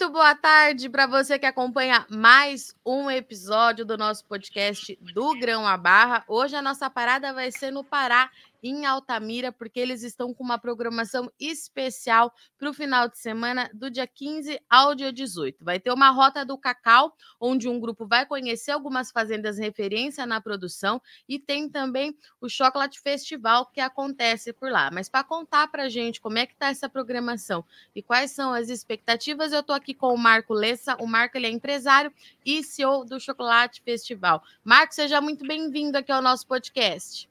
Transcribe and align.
Muito 0.00 0.12
boa 0.12 0.32
tarde 0.32 0.88
para 0.88 1.08
você 1.08 1.40
que 1.40 1.44
acompanha 1.44 2.06
mais 2.08 2.72
um 2.86 3.10
episódio 3.10 3.84
do 3.84 3.98
nosso 3.98 4.24
podcast 4.26 4.96
do 5.12 5.36
Grão 5.36 5.66
a 5.66 5.76
Barra. 5.76 6.22
Hoje 6.28 6.54
a 6.54 6.62
nossa 6.62 6.88
parada 6.88 7.32
vai 7.32 7.50
ser 7.50 7.72
no 7.72 7.82
Pará 7.82 8.30
em 8.62 8.86
Altamira, 8.86 9.52
porque 9.52 9.78
eles 9.80 10.02
estão 10.02 10.32
com 10.34 10.42
uma 10.42 10.58
programação 10.58 11.30
especial 11.38 12.32
para 12.58 12.70
o 12.70 12.74
final 12.74 13.08
de 13.08 13.18
semana, 13.18 13.70
do 13.72 13.90
dia 13.90 14.06
15 14.06 14.60
ao 14.68 14.94
dia 14.94 15.12
18. 15.12 15.64
Vai 15.64 15.78
ter 15.78 15.92
uma 15.92 16.10
rota 16.10 16.44
do 16.44 16.58
cacau, 16.58 17.16
onde 17.40 17.68
um 17.68 17.78
grupo 17.78 18.06
vai 18.06 18.26
conhecer 18.26 18.72
algumas 18.72 19.10
fazendas 19.10 19.58
referência 19.58 20.26
na 20.26 20.40
produção, 20.40 21.00
e 21.28 21.38
tem 21.38 21.68
também 21.68 22.16
o 22.40 22.48
Chocolate 22.48 23.00
Festival 23.00 23.66
que 23.66 23.80
acontece 23.80 24.52
por 24.52 24.70
lá. 24.70 24.90
Mas 24.92 25.08
para 25.08 25.24
contar 25.24 25.68
para 25.68 25.88
gente 25.88 26.20
como 26.20 26.38
é 26.38 26.46
que 26.46 26.52
está 26.52 26.68
essa 26.68 26.88
programação 26.88 27.64
e 27.94 28.02
quais 28.02 28.30
são 28.30 28.52
as 28.52 28.68
expectativas, 28.68 29.52
eu 29.52 29.60
estou 29.60 29.74
aqui 29.74 29.94
com 29.94 30.12
o 30.12 30.18
Marco 30.18 30.52
Lessa. 30.52 30.96
O 30.96 31.06
Marco 31.06 31.36
ele 31.36 31.46
é 31.46 31.50
empresário 31.50 32.12
e 32.44 32.62
CEO 32.62 33.04
do 33.04 33.20
Chocolate 33.20 33.82
Festival. 33.82 34.42
Marco, 34.64 34.94
seja 34.94 35.20
muito 35.20 35.46
bem-vindo 35.46 35.98
aqui 35.98 36.12
ao 36.12 36.22
nosso 36.22 36.46
podcast. 36.46 37.27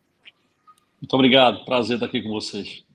Muito 1.02 1.14
obrigado, 1.14 1.64
prazer 1.66 1.96
estar 1.96 2.08
aqui 2.08 2.22
com 2.22 2.30
vocês. 2.30 2.86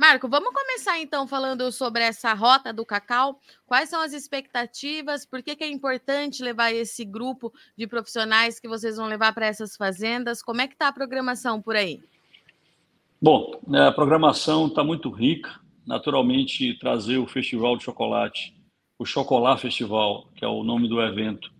Marco, 0.00 0.28
vamos 0.28 0.54
começar 0.54 1.00
então 1.00 1.26
falando 1.26 1.72
sobre 1.72 2.04
essa 2.04 2.32
rota 2.32 2.72
do 2.72 2.86
cacau. 2.86 3.40
Quais 3.66 3.88
são 3.88 4.00
as 4.00 4.12
expectativas? 4.12 5.26
Por 5.26 5.42
que, 5.42 5.56
que 5.56 5.64
é 5.64 5.68
importante 5.68 6.40
levar 6.40 6.72
esse 6.72 7.04
grupo 7.04 7.52
de 7.76 7.84
profissionais 7.84 8.60
que 8.60 8.68
vocês 8.68 8.96
vão 8.96 9.06
levar 9.06 9.34
para 9.34 9.46
essas 9.46 9.74
fazendas? 9.74 10.40
Como 10.40 10.60
é 10.60 10.68
que 10.68 10.74
está 10.74 10.86
a 10.86 10.92
programação 10.92 11.60
por 11.60 11.74
aí? 11.74 12.00
Bom, 13.20 13.60
né, 13.66 13.88
a 13.88 13.92
programação 13.92 14.68
está 14.68 14.84
muito 14.84 15.10
rica. 15.10 15.58
Naturalmente, 15.84 16.78
trazer 16.78 17.18
o 17.18 17.26
Festival 17.26 17.76
de 17.76 17.82
Chocolate, 17.82 18.54
o 18.96 19.04
Chocolat 19.04 19.58
Festival, 19.58 20.28
que 20.36 20.44
é 20.44 20.48
o 20.48 20.62
nome 20.62 20.88
do 20.88 21.02
evento, 21.02 21.50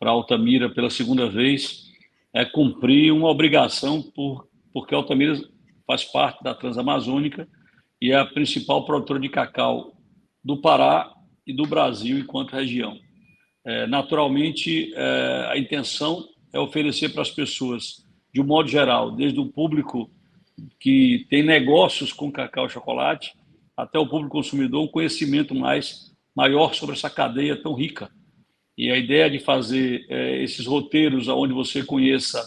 para 0.00 0.10
Altamira 0.10 0.68
pela 0.68 0.90
segunda 0.90 1.30
vez, 1.30 1.92
é 2.32 2.44
cumprir 2.44 3.12
uma 3.12 3.28
obrigação 3.28 4.02
por 4.02 4.48
porque 4.74 4.94
Altamira 4.94 5.40
faz 5.86 6.04
parte 6.04 6.42
da 6.42 6.52
Transamazônica 6.52 7.48
e 8.02 8.10
é 8.10 8.16
a 8.16 8.26
principal 8.26 8.84
produtora 8.84 9.20
de 9.20 9.28
cacau 9.28 9.96
do 10.42 10.60
Pará 10.60 11.14
e 11.46 11.54
do 11.54 11.64
Brasil 11.64 12.18
enquanto 12.18 12.56
região. 12.56 12.98
É, 13.64 13.86
naturalmente, 13.86 14.92
é, 14.94 15.48
a 15.50 15.56
intenção 15.56 16.26
é 16.52 16.58
oferecer 16.58 17.10
para 17.10 17.22
as 17.22 17.30
pessoas, 17.30 18.04
de 18.32 18.40
um 18.40 18.44
modo 18.44 18.68
geral, 18.68 19.12
desde 19.12 19.38
o 19.38 19.46
público 19.46 20.10
que 20.80 21.26
tem 21.30 21.42
negócios 21.42 22.12
com 22.12 22.32
cacau 22.32 22.66
e 22.66 22.70
chocolate, 22.70 23.32
até 23.76 23.98
o 23.98 24.08
público 24.08 24.36
consumidor, 24.36 24.82
um 24.82 24.88
conhecimento 24.88 25.54
mais 25.54 26.12
maior 26.34 26.74
sobre 26.74 26.96
essa 26.96 27.08
cadeia 27.08 27.56
tão 27.56 27.74
rica. 27.74 28.10
E 28.76 28.90
a 28.90 28.96
ideia 28.96 29.30
de 29.30 29.38
fazer 29.38 30.04
é, 30.08 30.42
esses 30.42 30.66
roteiros 30.66 31.28
onde 31.28 31.54
você 31.54 31.84
conheça 31.84 32.42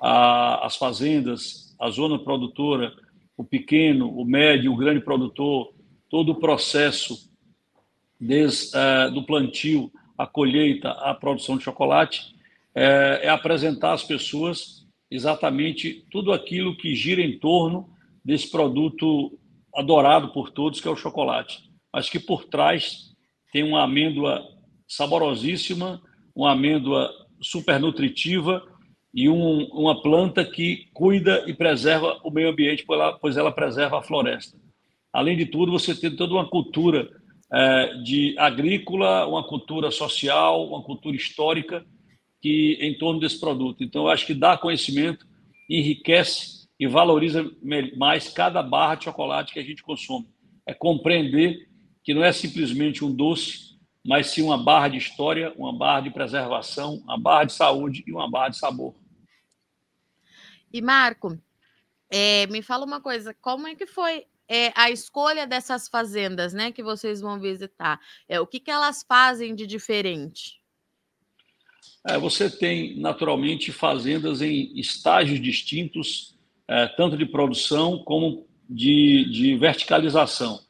a, 0.00 0.66
as 0.66 0.76
fazendas, 0.76 1.67
a 1.78 1.90
zona 1.90 2.18
produtora, 2.18 2.92
o 3.36 3.44
pequeno, 3.44 4.10
o 4.10 4.24
médio, 4.24 4.72
o 4.72 4.76
grande 4.76 5.00
produtor, 5.00 5.72
todo 6.10 6.32
o 6.32 6.40
processo 6.40 7.30
desde 8.20 8.76
uh, 8.76 9.12
do 9.12 9.22
plantio, 9.22 9.92
a 10.16 10.26
colheita, 10.26 10.90
a 10.90 11.14
produção 11.14 11.56
de 11.56 11.62
chocolate, 11.62 12.34
é, 12.74 13.20
é 13.24 13.28
apresentar 13.28 13.92
às 13.92 14.02
pessoas 14.02 14.86
exatamente 15.10 16.04
tudo 16.10 16.32
aquilo 16.32 16.76
que 16.76 16.94
gira 16.94 17.22
em 17.22 17.38
torno 17.38 17.88
desse 18.24 18.50
produto 18.50 19.38
adorado 19.74 20.32
por 20.32 20.50
todos, 20.50 20.80
que 20.80 20.88
é 20.88 20.90
o 20.90 20.96
chocolate, 20.96 21.70
mas 21.92 22.10
que 22.10 22.18
por 22.18 22.44
trás 22.44 23.14
tem 23.52 23.62
uma 23.62 23.84
amêndoa 23.84 24.44
saborosíssima, 24.86 26.02
uma 26.34 26.52
amêndoa 26.52 27.10
super 27.40 27.78
nutritiva 27.78 28.62
e 29.18 29.28
um, 29.28 29.64
uma 29.72 30.00
planta 30.00 30.44
que 30.44 30.86
cuida 30.94 31.42
e 31.44 31.52
preserva 31.52 32.20
o 32.22 32.30
meio 32.30 32.50
ambiente, 32.50 32.84
pois 32.86 33.00
ela, 33.00 33.18
pois 33.18 33.36
ela 33.36 33.50
preserva 33.50 33.98
a 33.98 34.02
floresta. 34.02 34.56
Além 35.12 35.36
de 35.36 35.44
tudo, 35.44 35.72
você 35.72 35.92
tem 35.92 36.14
toda 36.14 36.34
uma 36.34 36.48
cultura 36.48 37.10
é, 37.52 37.94
de 38.04 38.38
agrícola, 38.38 39.26
uma 39.26 39.42
cultura 39.42 39.90
social, 39.90 40.68
uma 40.68 40.84
cultura 40.84 41.16
histórica 41.16 41.84
que 42.40 42.78
em 42.80 42.96
torno 42.96 43.18
desse 43.18 43.40
produto. 43.40 43.82
Então, 43.82 44.04
eu 44.04 44.08
acho 44.08 44.24
que 44.24 44.34
dá 44.34 44.56
conhecimento, 44.56 45.26
enriquece 45.68 46.68
e 46.78 46.86
valoriza 46.86 47.44
mais 47.96 48.28
cada 48.28 48.62
barra 48.62 48.94
de 48.94 49.04
chocolate 49.06 49.52
que 49.52 49.58
a 49.58 49.64
gente 49.64 49.82
consome. 49.82 50.28
É 50.64 50.72
compreender 50.72 51.66
que 52.04 52.14
não 52.14 52.22
é 52.22 52.30
simplesmente 52.30 53.04
um 53.04 53.12
doce, 53.12 53.76
mas 54.06 54.28
sim 54.28 54.42
uma 54.42 54.62
barra 54.62 54.86
de 54.86 54.98
história, 54.98 55.52
uma 55.56 55.76
barra 55.76 56.02
de 56.02 56.10
preservação, 56.10 57.02
uma 57.02 57.18
barra 57.18 57.42
de 57.46 57.52
saúde 57.54 58.04
e 58.06 58.12
uma 58.12 58.30
barra 58.30 58.50
de 58.50 58.58
sabor. 58.58 58.94
E 60.72 60.82
Marco, 60.82 61.38
é, 62.10 62.46
me 62.46 62.62
fala 62.62 62.84
uma 62.84 63.00
coisa, 63.00 63.34
como 63.40 63.66
é 63.66 63.74
que 63.74 63.86
foi 63.86 64.24
é, 64.48 64.72
a 64.74 64.90
escolha 64.90 65.46
dessas 65.46 65.88
fazendas, 65.88 66.52
né, 66.52 66.72
que 66.72 66.82
vocês 66.82 67.20
vão 67.20 67.38
visitar? 67.38 68.00
É, 68.28 68.40
o 68.40 68.46
que, 68.46 68.60
que 68.60 68.70
elas 68.70 69.04
fazem 69.06 69.54
de 69.54 69.66
diferente? 69.66 70.58
É, 72.06 72.16
você 72.18 72.48
tem 72.48 72.98
naturalmente 72.98 73.70
fazendas 73.72 74.40
em 74.40 74.78
estágios 74.78 75.40
distintos, 75.40 76.34
é, 76.66 76.86
tanto 76.86 77.16
de 77.16 77.26
produção 77.26 78.02
como 78.04 78.46
de, 78.68 79.30
de 79.30 79.56
verticalização. 79.56 80.60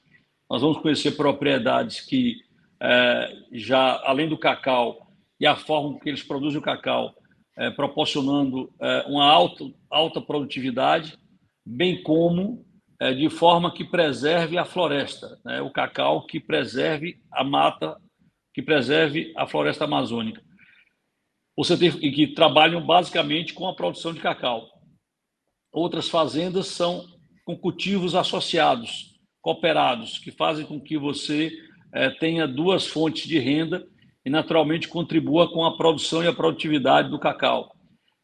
Nós 0.49 0.63
vamos 0.63 0.79
conhecer 0.79 1.13
propriedades 1.13 2.01
que 2.01 2.41
é, 2.81 3.37
já 3.53 4.01
além 4.05 4.29
do 4.29 4.39
cacau 4.39 5.13
e 5.39 5.47
a 5.47 5.57
forma 5.57 5.99
que 6.01 6.09
eles 6.09 6.23
produzem 6.23 6.59
o 6.59 6.63
cacau, 6.63 7.15
é, 7.59 7.71
proporcionando 7.71 8.73
é, 8.81 9.05
uma 9.09 9.25
alta, 9.25 9.65
alta 9.91 10.21
produtividade, 10.21 11.19
bem 11.67 12.01
como 12.03 12.65
é, 13.01 13.13
de 13.13 13.29
forma 13.29 13.75
que 13.75 13.85
preserve 13.85 14.57
a 14.57 14.65
floresta, 14.65 15.39
né? 15.45 15.61
o 15.61 15.71
cacau 15.71 16.25
que 16.25 16.39
preserve 16.39 17.21
a 17.33 17.43
mata, 17.43 18.01
que 18.55 18.63
preserve 18.63 19.33
a 19.37 19.47
floresta 19.47 19.85
amazônica. 19.85 20.41
Você 21.57 21.77
tem 21.77 21.89
e 22.01 22.13
que 22.13 22.29
trabalham 22.29 22.81
basicamente 22.81 23.53
com 23.53 23.67
a 23.67 23.75
produção 23.75 24.15
de 24.15 24.21
cacau. 24.21 24.69
Outras 25.73 26.09
fazendas 26.09 26.69
são 26.69 27.05
com 27.45 27.57
cultivos 27.57 28.15
associados, 28.15 29.19
cooperados, 29.41 30.19
que 30.19 30.31
fazem 30.31 30.65
com 30.65 30.81
que 30.81 30.97
você 30.97 31.51
é, 31.93 32.09
tenha 32.11 32.47
duas 32.47 32.87
fontes 32.87 33.27
de 33.27 33.39
renda 33.41 33.85
e, 34.25 34.31
naturalmente, 34.31 34.89
contribua 34.89 35.51
com 35.51 35.65
a 35.65 35.77
produção 35.77 36.23
e 36.23 36.27
a 36.27 36.33
produtividade 36.33 37.09
do 37.09 37.19
cacau. 37.19 37.75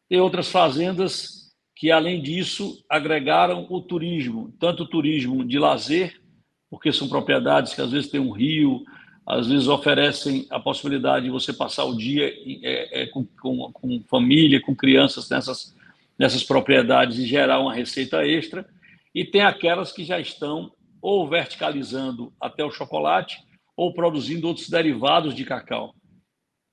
Tem 0.09 0.19
outras 0.19 0.49
fazendas 0.51 1.53
que, 1.75 1.91
além 1.91 2.21
disso, 2.21 2.83
agregaram 2.89 3.65
o 3.69 3.81
turismo, 3.81 4.53
tanto 4.59 4.83
o 4.83 4.87
turismo 4.87 5.43
de 5.43 5.59
lazer, 5.59 6.21
porque 6.69 6.91
são 6.91 7.07
propriedades 7.07 7.73
que 7.73 7.81
às 7.81 7.91
vezes 7.91 8.09
têm 8.09 8.19
um 8.19 8.31
rio, 8.31 8.83
às 9.25 9.47
vezes 9.47 9.67
oferecem 9.67 10.45
a 10.51 10.59
possibilidade 10.59 11.25
de 11.25 11.31
você 11.31 11.51
passar 11.51 11.85
o 11.85 11.97
dia 11.97 12.31
é, 12.63 13.01
é, 13.01 13.07
com, 13.07 13.25
com, 13.41 13.71
com, 13.73 14.03
família, 14.07 14.61
com 14.61 14.75
crianças 14.75 15.29
nessas, 15.29 15.75
nessas 16.17 16.43
propriedades 16.43 17.17
e 17.17 17.25
gerar 17.25 17.59
uma 17.59 17.73
receita 17.73 18.25
extra. 18.25 18.67
E 19.13 19.25
tem 19.25 19.41
aquelas 19.41 19.91
que 19.91 20.03
já 20.03 20.19
estão 20.19 20.71
ou 21.01 21.27
verticalizando 21.27 22.31
até 22.39 22.63
o 22.63 22.71
chocolate 22.71 23.37
ou 23.75 23.93
produzindo 23.93 24.47
outros 24.47 24.69
derivados 24.69 25.35
de 25.35 25.43
cacau, 25.43 25.93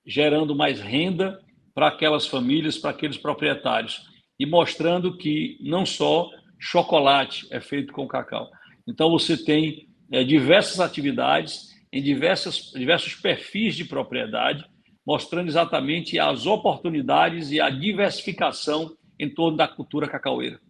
gerando 0.06 0.54
mais 0.54 0.80
renda 0.80 1.40
para 1.74 1.88
aquelas 1.88 2.26
famílias, 2.26 2.78
para 2.78 2.90
aqueles 2.90 3.16
proprietários 3.16 4.06
e 4.38 4.46
mostrando 4.46 5.16
que 5.16 5.56
não 5.60 5.86
só 5.86 6.30
chocolate 6.58 7.46
é 7.50 7.60
feito 7.60 7.92
com 7.92 8.06
cacau. 8.06 8.50
Então 8.86 9.10
você 9.10 9.36
tem 9.36 9.88
é, 10.10 10.22
diversas 10.24 10.80
atividades 10.80 11.72
em 11.92 12.02
diversas, 12.02 12.70
diversos 12.72 13.14
perfis 13.14 13.74
de 13.74 13.84
propriedade, 13.84 14.64
mostrando 15.06 15.48
exatamente 15.48 16.18
as 16.18 16.46
oportunidades 16.46 17.50
e 17.50 17.60
a 17.60 17.68
diversificação 17.68 18.96
em 19.18 19.32
torno 19.32 19.56
da 19.56 19.68
cultura 19.68 20.08
cacaueira. 20.08 20.60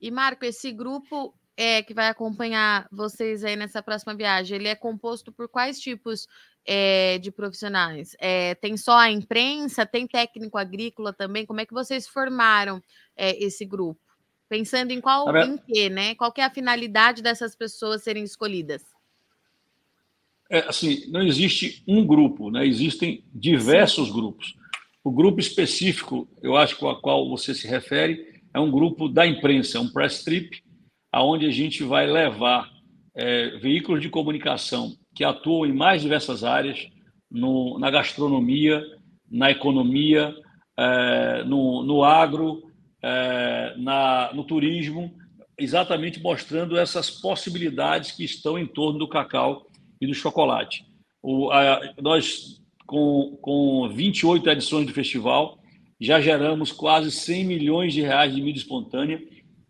E 0.00 0.10
Marco, 0.10 0.44
esse 0.44 0.70
grupo 0.72 1.34
é, 1.56 1.82
que 1.82 1.94
vai 1.94 2.08
acompanhar 2.08 2.88
vocês 2.90 3.44
aí 3.44 3.56
nessa 3.56 3.82
próxima 3.82 4.14
viagem, 4.14 4.56
ele 4.56 4.68
é 4.68 4.74
composto 4.74 5.32
por 5.32 5.48
quais 5.48 5.78
tipos 5.78 6.26
é, 6.66 7.18
de 7.18 7.30
profissionais? 7.30 8.16
É, 8.18 8.54
tem 8.56 8.76
só 8.76 8.96
a 8.96 9.10
imprensa, 9.10 9.86
tem 9.86 10.06
técnico 10.06 10.58
agrícola 10.58 11.12
também? 11.12 11.46
Como 11.46 11.60
é 11.60 11.66
que 11.66 11.72
vocês 11.74 12.08
formaram 12.08 12.82
é, 13.16 13.42
esse 13.42 13.64
grupo? 13.64 14.00
Pensando 14.48 14.90
em 14.90 15.00
qual 15.00 15.24
tá 15.24 15.44
em 15.44 15.56
quê, 15.56 15.88
né? 15.88 16.14
Qual 16.14 16.32
é 16.36 16.42
a 16.42 16.50
finalidade 16.50 17.22
dessas 17.22 17.56
pessoas 17.56 18.02
serem 18.02 18.24
escolhidas? 18.24 18.82
É, 20.50 20.58
assim, 20.68 21.10
não 21.10 21.22
existe 21.22 21.82
um 21.88 22.06
grupo, 22.06 22.50
né? 22.50 22.66
Existem 22.66 23.24
diversos 23.32 24.08
Sim. 24.08 24.12
grupos. 24.12 24.54
O 25.02 25.10
grupo 25.10 25.40
específico, 25.40 26.28
eu 26.42 26.56
acho 26.56 26.84
ao 26.86 27.00
qual 27.00 27.28
você 27.28 27.54
se 27.54 27.66
refere, 27.66 28.40
é 28.54 28.60
um 28.60 28.70
grupo 28.70 29.08
da 29.08 29.26
imprensa, 29.26 29.78
é 29.78 29.80
um 29.80 29.88
press 29.88 30.22
trip, 30.22 30.63
aonde 31.14 31.46
a 31.46 31.50
gente 31.50 31.84
vai 31.84 32.08
levar 32.08 32.68
é, 33.14 33.50
veículos 33.58 34.02
de 34.02 34.08
comunicação 34.08 34.92
que 35.14 35.22
atuam 35.22 35.64
em 35.64 35.72
mais 35.72 36.02
diversas 36.02 36.42
áreas, 36.42 36.88
no, 37.30 37.78
na 37.78 37.88
gastronomia, 37.88 38.82
na 39.30 39.48
economia, 39.48 40.34
é, 40.76 41.44
no, 41.44 41.84
no 41.84 42.02
agro, 42.02 42.64
é, 43.00 43.74
na, 43.78 44.32
no 44.34 44.42
turismo, 44.42 45.14
exatamente 45.56 46.20
mostrando 46.20 46.76
essas 46.76 47.08
possibilidades 47.08 48.10
que 48.10 48.24
estão 48.24 48.58
em 48.58 48.66
torno 48.66 48.98
do 48.98 49.08
cacau 49.08 49.68
e 50.00 50.08
do 50.08 50.14
chocolate. 50.14 50.84
O, 51.22 51.48
a, 51.52 51.80
nós, 52.02 52.60
com, 52.86 53.38
com 53.40 53.88
28 53.88 54.50
edições 54.50 54.84
do 54.84 54.92
festival, 54.92 55.60
já 56.00 56.20
geramos 56.20 56.72
quase 56.72 57.12
100 57.12 57.44
milhões 57.44 57.94
de 57.94 58.00
reais 58.00 58.34
de 58.34 58.42
mídia 58.42 58.58
espontânea, 58.58 59.22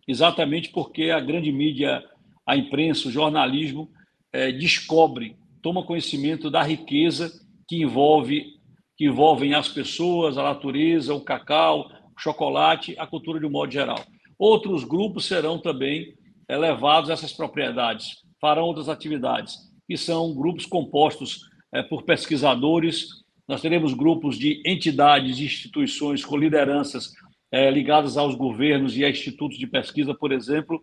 exatamente 0.07 0.69
porque 0.69 1.11
a 1.11 1.19
grande 1.19 1.51
mídia, 1.51 2.03
a 2.45 2.55
imprensa, 2.55 3.07
o 3.07 3.11
jornalismo, 3.11 3.89
é, 4.31 4.51
descobre, 4.51 5.37
toma 5.61 5.85
conhecimento 5.85 6.49
da 6.49 6.61
riqueza 6.61 7.31
que 7.67 7.81
envolve 7.81 8.55
que 8.97 9.05
envolvem 9.05 9.53
as 9.53 9.67
pessoas, 9.67 10.37
a 10.37 10.43
natureza, 10.43 11.13
o 11.13 11.21
cacau, 11.21 11.89
o 12.15 12.19
chocolate, 12.19 12.95
a 12.97 13.05
cultura 13.05 13.39
de 13.39 13.45
um 13.45 13.51
modo 13.51 13.71
geral. 13.71 13.99
Outros 14.39 14.83
grupos 14.83 15.25
serão 15.25 15.59
também 15.59 16.13
levados 16.49 17.09
a 17.09 17.13
essas 17.13 17.33
propriedades, 17.33 18.23
farão 18.39 18.63
outras 18.63 18.87
atividades, 18.87 19.55
que 19.87 19.97
são 19.97 20.33
grupos 20.33 20.65
compostos 20.65 21.41
é, 21.73 21.83
por 21.83 22.03
pesquisadores. 22.03 23.07
Nós 23.47 23.61
teremos 23.61 23.93
grupos 23.93 24.37
de 24.37 24.61
entidades 24.65 25.39
instituições 25.39 26.23
com 26.23 26.37
lideranças 26.37 27.11
é, 27.55 27.71
ligadas 27.71 28.17
aos 28.17 28.35
governos 28.35 28.97
e 28.97 29.05
a 29.05 29.09
institutos 29.09 29.57
de 29.57 29.65
pesquisa, 29.65 30.13
por 30.13 30.33
exemplo, 30.33 30.81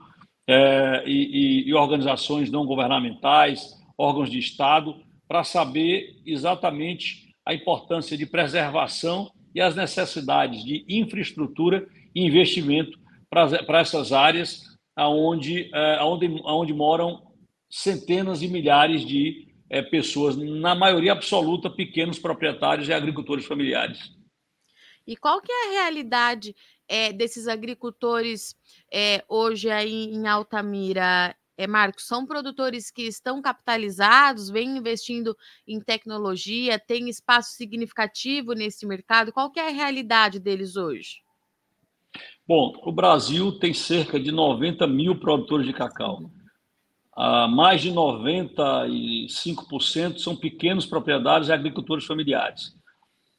é, 0.48 1.02
e, 1.06 1.68
e 1.68 1.74
organizações 1.74 2.50
não 2.50 2.64
governamentais, 2.64 3.78
órgãos 3.96 4.30
de 4.30 4.38
Estado, 4.38 4.96
para 5.28 5.44
saber 5.44 6.16
exatamente 6.24 7.28
a 7.44 7.52
importância 7.52 8.16
de 8.16 8.24
preservação 8.24 9.30
e 9.54 9.60
as 9.60 9.76
necessidades 9.76 10.64
de 10.64 10.82
infraestrutura 10.88 11.86
e 12.14 12.24
investimento 12.24 12.98
para 13.28 13.80
essas 13.80 14.10
áreas 14.10 14.62
onde, 14.98 15.68
é, 15.74 16.02
onde, 16.02 16.40
onde 16.42 16.72
moram 16.72 17.20
centenas 17.68 18.40
e 18.40 18.48
milhares 18.48 19.04
de 19.04 19.46
é, 19.68 19.82
pessoas, 19.82 20.38
na 20.38 20.74
maioria 20.74 21.12
absoluta, 21.12 21.68
pequenos 21.68 22.18
proprietários 22.18 22.88
e 22.88 22.94
agricultores 22.94 23.44
familiares. 23.44 24.21
E 25.06 25.16
qual 25.16 25.40
que 25.40 25.50
é 25.50 25.68
a 25.68 25.82
realidade 25.82 26.54
é, 26.88 27.12
desses 27.12 27.48
agricultores 27.48 28.56
é, 28.92 29.24
hoje 29.28 29.70
aí 29.70 30.12
em 30.12 30.26
Altamira? 30.26 31.34
É, 31.56 31.66
Marcos, 31.66 32.06
são 32.06 32.26
produtores 32.26 32.90
que 32.90 33.02
estão 33.02 33.42
capitalizados, 33.42 34.48
vêm 34.48 34.78
investindo 34.78 35.36
em 35.66 35.80
tecnologia, 35.80 36.78
tem 36.78 37.08
espaço 37.08 37.52
significativo 37.52 38.54
nesse 38.54 38.86
mercado. 38.86 39.32
Qual 39.32 39.50
que 39.50 39.60
é 39.60 39.68
a 39.68 39.72
realidade 39.72 40.40
deles 40.40 40.76
hoje? 40.76 41.22
Bom, 42.46 42.72
o 42.82 42.92
Brasil 42.92 43.58
tem 43.58 43.72
cerca 43.72 44.18
de 44.18 44.32
90 44.32 44.86
mil 44.86 45.18
produtores 45.18 45.66
de 45.66 45.72
cacau. 45.72 46.30
Ah, 47.14 47.46
mais 47.46 47.82
de 47.82 47.92
95% 47.92 50.18
são 50.18 50.34
pequenos 50.34 50.86
proprietários 50.86 51.48
e 51.48 51.52
agricultores 51.52 52.06
familiares. 52.06 52.74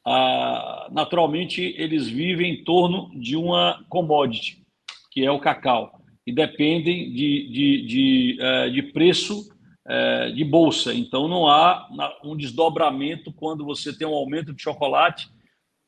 Ah, 0.06 0.88
naturalmente, 0.92 1.74
eles 1.78 2.08
vivem 2.08 2.52
em 2.52 2.64
torno 2.64 3.10
de 3.18 3.36
uma 3.36 3.82
commodity, 3.88 4.62
que 5.10 5.24
é 5.24 5.30
o 5.30 5.40
cacau, 5.40 6.00
e 6.26 6.32
dependem 6.32 7.10
de, 7.12 7.48
de, 7.48 7.86
de, 7.86 8.38
eh, 8.40 8.70
de 8.70 8.82
preço 8.82 9.48
eh, 9.86 10.30
de 10.32 10.44
bolsa. 10.44 10.92
Então, 10.92 11.26
não 11.28 11.46
há 11.46 11.88
um 12.22 12.36
desdobramento 12.36 13.32
quando 13.32 13.64
você 13.64 13.96
tem 13.96 14.06
um 14.06 14.14
aumento 14.14 14.52
de 14.52 14.62
chocolate, 14.62 15.28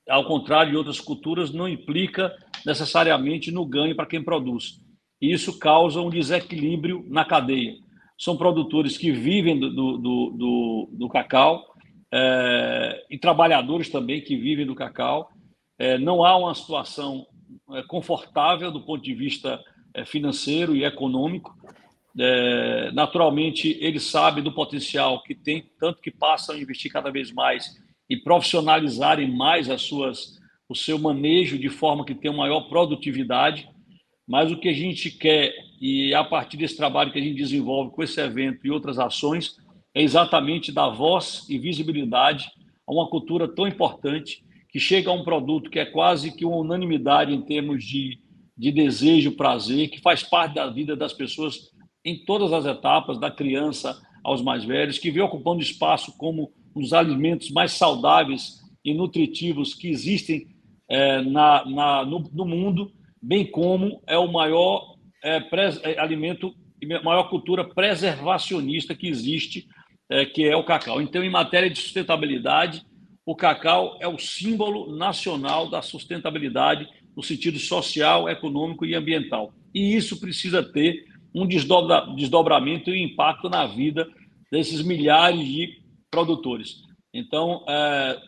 ao 0.08 0.24
contrário 0.24 0.70
de 0.70 0.76
outras 0.78 1.00
culturas, 1.00 1.52
não 1.52 1.68
implica 1.68 2.34
necessariamente 2.64 3.50
no 3.50 3.66
ganho 3.66 3.96
para 3.96 4.06
quem 4.06 4.22
produz. 4.22 4.80
Isso 5.20 5.58
causa 5.58 6.00
um 6.00 6.10
desequilíbrio 6.10 7.04
na 7.08 7.24
cadeia. 7.24 7.74
São 8.18 8.36
produtores 8.36 8.96
que 8.96 9.10
vivem 9.10 9.58
do, 9.58 9.70
do, 9.70 9.98
do, 9.98 10.88
do 10.92 11.08
cacau 11.08 11.75
é, 12.16 13.04
e 13.10 13.18
trabalhadores 13.18 13.90
também 13.90 14.22
que 14.22 14.36
vivem 14.36 14.64
do 14.64 14.74
cacau. 14.74 15.30
É, 15.78 15.98
não 15.98 16.24
há 16.24 16.34
uma 16.36 16.54
situação 16.54 17.26
é, 17.72 17.82
confortável 17.82 18.72
do 18.72 18.80
ponto 18.80 19.02
de 19.02 19.12
vista 19.12 19.62
é, 19.92 20.04
financeiro 20.04 20.74
e 20.74 20.84
econômico. 20.84 21.54
É, 22.18 22.90
naturalmente, 22.92 23.76
eles 23.80 24.04
sabem 24.04 24.42
do 24.42 24.52
potencial 24.52 25.22
que 25.22 25.34
tem, 25.34 25.70
tanto 25.78 26.00
que 26.00 26.10
passam 26.10 26.54
a 26.54 26.58
investir 26.58 26.90
cada 26.90 27.10
vez 27.10 27.30
mais 27.30 27.76
e 28.08 28.16
profissionalizarem 28.16 29.30
mais 29.30 29.68
as 29.68 29.82
suas 29.82 30.36
o 30.68 30.74
seu 30.74 30.98
manejo 30.98 31.56
de 31.56 31.68
forma 31.68 32.04
que 32.04 32.12
tenha 32.12 32.34
maior 32.34 32.62
produtividade. 32.62 33.68
Mas 34.26 34.50
o 34.50 34.58
que 34.58 34.68
a 34.68 34.72
gente 34.72 35.12
quer, 35.12 35.54
e 35.80 36.12
a 36.12 36.24
partir 36.24 36.56
desse 36.56 36.76
trabalho 36.76 37.12
que 37.12 37.18
a 37.20 37.22
gente 37.22 37.36
desenvolve 37.36 37.92
com 37.92 38.02
esse 38.02 38.20
evento 38.20 38.66
e 38.66 38.70
outras 38.72 38.98
ações, 38.98 39.56
é 39.96 40.02
exatamente 40.02 40.70
dar 40.70 40.90
voz 40.90 41.46
e 41.48 41.58
visibilidade 41.58 42.50
a 42.86 42.92
uma 42.92 43.08
cultura 43.08 43.48
tão 43.48 43.66
importante 43.66 44.44
que 44.68 44.78
chega 44.78 45.08
a 45.08 45.14
um 45.14 45.24
produto 45.24 45.70
que 45.70 45.78
é 45.78 45.86
quase 45.86 46.36
que 46.36 46.44
uma 46.44 46.58
unanimidade 46.58 47.32
em 47.32 47.40
termos 47.40 47.82
de, 47.82 48.18
de 48.54 48.70
desejo, 48.70 49.32
prazer, 49.32 49.88
que 49.88 50.02
faz 50.02 50.22
parte 50.22 50.56
da 50.56 50.66
vida 50.66 50.94
das 50.94 51.14
pessoas 51.14 51.70
em 52.04 52.26
todas 52.26 52.52
as 52.52 52.66
etapas, 52.66 53.18
da 53.18 53.30
criança 53.30 53.98
aos 54.22 54.42
mais 54.42 54.66
velhos, 54.66 54.98
que 54.98 55.10
vem 55.10 55.22
ocupando 55.22 55.62
espaço 55.62 56.14
como 56.18 56.52
um 56.74 56.82
dos 56.82 56.92
alimentos 56.92 57.50
mais 57.50 57.72
saudáveis 57.72 58.60
e 58.84 58.92
nutritivos 58.92 59.72
que 59.72 59.88
existem 59.88 60.46
é, 60.90 61.22
na, 61.22 61.64
na 61.64 62.04
no, 62.04 62.18
no, 62.34 62.44
mundo, 62.44 62.92
bem 63.22 63.46
como 63.46 64.02
é 64.06 64.18
o 64.18 64.30
maior 64.30 64.94
é, 65.24 65.40
pres, 65.40 65.80
é, 65.82 65.98
alimento 65.98 66.54
e 66.82 66.86
maior 66.86 67.30
cultura 67.30 67.64
preservacionista 67.64 68.94
que 68.94 69.08
existe, 69.08 69.66
é, 70.10 70.24
que 70.24 70.44
é 70.44 70.56
o 70.56 70.64
cacau. 70.64 71.00
Então, 71.00 71.22
em 71.22 71.30
matéria 71.30 71.70
de 71.70 71.80
sustentabilidade, 71.80 72.84
o 73.24 73.34
cacau 73.34 73.98
é 74.00 74.06
o 74.06 74.18
símbolo 74.18 74.96
nacional 74.96 75.68
da 75.68 75.82
sustentabilidade 75.82 76.88
no 77.16 77.22
sentido 77.22 77.58
social, 77.58 78.28
econômico 78.28 78.84
e 78.84 78.94
ambiental. 78.94 79.52
E 79.74 79.96
isso 79.96 80.20
precisa 80.20 80.62
ter 80.62 81.04
um 81.34 81.46
desdobra, 81.46 82.02
desdobramento 82.14 82.90
e 82.90 83.02
impacto 83.02 83.48
na 83.48 83.66
vida 83.66 84.08
desses 84.50 84.82
milhares 84.82 85.44
de 85.44 85.82
produtores. 86.10 86.82
Então, 87.12 87.64
é, 87.68 88.20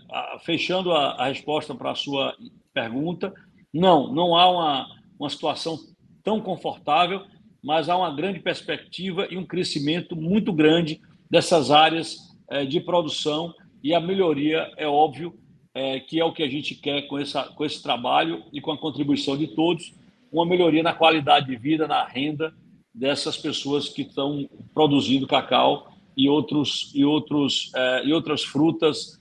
fechando 0.45 0.93
a, 0.93 1.13
a 1.13 1.29
resposta 1.29 1.75
para 1.75 1.91
a 1.91 1.95
sua 1.95 2.35
pergunta, 2.73 3.33
não, 3.73 4.13
não 4.13 4.37
há 4.37 4.51
uma, 4.51 4.87
uma 5.19 5.31
situação 5.31 5.79
tão 6.25 6.41
confortável, 6.41 7.23
mas 7.63 7.89
há 7.89 7.97
uma 7.97 8.15
grande 8.15 8.41
perspectiva 8.41 9.29
e 9.31 9.37
um 9.37 9.45
crescimento 9.45 10.17
muito 10.17 10.53
grande 10.53 11.01
dessas 11.31 11.71
áreas 11.71 12.17
é, 12.51 12.65
de 12.65 12.81
produção 12.81 13.55
e 13.83 13.95
a 13.95 14.01
melhoria, 14.01 14.73
é 14.77 14.87
óbvio, 14.87 15.39
é, 15.75 16.01
que 16.01 16.19
é 16.19 16.25
o 16.25 16.33
que 16.33 16.43
a 16.43 16.49
gente 16.49 16.75
quer 16.75 17.03
com, 17.03 17.19
essa, 17.19 17.45
com 17.45 17.65
esse 17.65 17.83
trabalho 17.83 18.43
e 18.53 18.61
com 18.61 18.73
a 18.73 18.79
contribuição 18.79 19.37
de 19.37 19.49
todos, 19.49 19.95
uma 20.33 20.45
melhoria 20.45 20.83
na 20.83 20.95
qualidade 20.95 21.47
de 21.47 21.57
vida, 21.57 21.87
na 21.87 22.05
renda 22.05 22.53
dessas 22.93 23.37
pessoas 23.37 23.89
que 23.89 24.03
estão 24.03 24.49
produzindo 24.75 25.27
cacau 25.27 25.93
e, 26.17 26.29
outros, 26.29 26.91
e, 26.95 27.05
outros, 27.05 27.71
é, 27.75 28.05
e 28.05 28.13
outras 28.13 28.43
frutas 28.43 29.19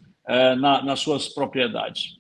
na, 0.60 0.84
nas 0.84 1.00
suas 1.00 1.30
propriedades. 1.30 2.18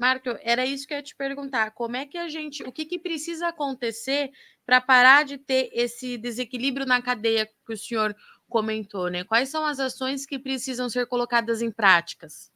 Marco, 0.00 0.30
era 0.42 0.64
isso 0.64 0.86
que 0.86 0.94
eu 0.94 0.96
ia 0.96 1.02
te 1.02 1.14
perguntar. 1.14 1.72
Como 1.72 1.94
é 1.94 2.06
que 2.06 2.16
a 2.16 2.26
gente, 2.26 2.62
o 2.62 2.72
que, 2.72 2.86
que 2.86 2.98
precisa 2.98 3.48
acontecer 3.48 4.30
para 4.64 4.80
parar 4.80 5.26
de 5.26 5.36
ter 5.36 5.68
esse 5.74 6.16
desequilíbrio 6.16 6.86
na 6.86 7.02
cadeia 7.02 7.46
que 7.66 7.74
o 7.74 7.76
senhor 7.76 8.16
comentou, 8.50 9.08
né? 9.08 9.24
Quais 9.24 9.48
são 9.48 9.64
as 9.64 9.80
ações 9.80 10.26
que 10.26 10.38
precisam 10.38 10.90
ser 10.90 11.06
colocadas 11.06 11.62
em 11.62 11.70
práticas? 11.70 12.52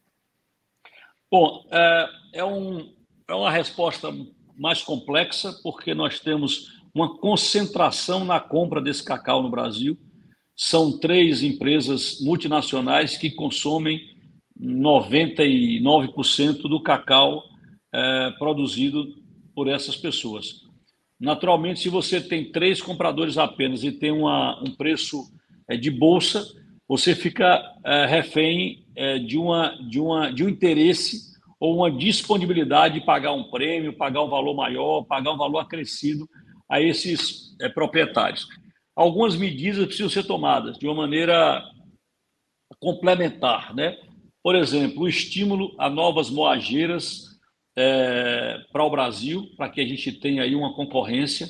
Bom, 1.31 1.67
é, 1.71 2.09
é, 2.35 2.45
um, 2.45 2.95
é 3.27 3.35
uma 3.35 3.51
resposta 3.51 4.15
mais 4.59 4.83
complexa, 4.83 5.55
porque 5.63 5.95
nós 5.95 6.21
temos 6.21 6.79
uma 6.95 7.17
concentração 7.17 8.27
na 8.27 8.39
compra 8.39 8.83
desse 8.83 9.03
cacau 9.03 9.43
no 9.43 9.51
Brasil 9.51 9.99
são 10.57 10.99
três 10.99 11.43
empresas 11.43 12.21
multinacionais 12.21 13.17
que 13.17 13.31
consomem 13.31 14.01
99% 14.61 16.63
do 16.63 16.81
cacau 16.81 17.43
é, 17.93 18.31
produzido 18.39 19.17
por 19.55 19.69
essas 19.69 19.97
pessoas. 19.97 20.63
Naturalmente, 21.19 21.81
se 21.81 21.89
você 21.89 22.21
tem 22.21 22.53
três 22.53 22.81
compradores 22.81 23.37
apenas 23.37 23.83
e 23.83 23.91
tem 23.91 24.13
uma, 24.13 24.63
um 24.63 24.73
preço 24.75 25.25
de 25.69 25.91
bolsa, 25.91 26.45
você 26.87 27.15
fica 27.15 27.63
é, 27.85 28.07
refém 28.07 28.85
é, 28.95 29.19
de, 29.19 29.39
uma, 29.39 29.77
de, 29.89 29.99
uma, 30.01 30.31
de 30.31 30.45
um 30.45 30.49
interesse 30.49 31.35
ou 31.59 31.77
uma 31.77 31.91
disponibilidade 31.91 33.01
de 33.01 33.07
pagar 33.07 33.33
um 33.33 33.51
prêmio, 33.51 33.97
pagar 33.97 34.23
um 34.23 34.29
valor 34.29 34.55
maior, 34.55 35.03
pagar 35.05 35.33
um 35.33 35.39
valor 35.39 35.61
acrescido 35.61 36.29
a 36.69 36.81
esses 36.81 37.57
é, 37.61 37.69
proprietários 37.69 38.47
algumas 38.95 39.37
medidas 39.37 39.85
precisam 39.87 40.09
ser 40.09 40.25
tomadas 40.25 40.79
de 40.79 40.87
uma 40.87 40.95
maneira 40.95 41.65
complementar, 42.79 43.75
né? 43.75 43.97
Por 44.43 44.55
exemplo, 44.55 45.03
o 45.03 45.09
estímulo 45.09 45.75
a 45.79 45.89
novas 45.89 46.31
moageiras 46.31 47.39
é, 47.77 48.59
para 48.73 48.85
o 48.85 48.91
Brasil, 48.91 49.51
para 49.57 49.69
que 49.69 49.81
a 49.81 49.87
gente 49.87 50.13
tenha 50.13 50.43
aí 50.43 50.55
uma 50.55 50.75
concorrência, 50.75 51.49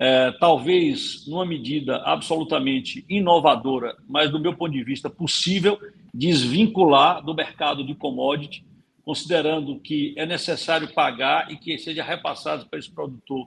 é, 0.00 0.32
talvez 0.32 1.26
numa 1.26 1.44
medida 1.44 1.98
absolutamente 1.98 3.04
inovadora, 3.06 3.94
mas 4.08 4.30
do 4.30 4.40
meu 4.40 4.56
ponto 4.56 4.72
de 4.72 4.82
vista 4.82 5.10
possível, 5.10 5.78
desvincular 6.14 7.22
do 7.22 7.34
mercado 7.34 7.84
de 7.84 7.94
commodity, 7.94 8.64
considerando 9.04 9.78
que 9.78 10.14
é 10.16 10.24
necessário 10.24 10.92
pagar 10.94 11.52
e 11.52 11.56
que 11.56 11.76
seja 11.76 12.02
repassado 12.02 12.66
para 12.66 12.78
esse 12.78 12.90
produtor 12.90 13.46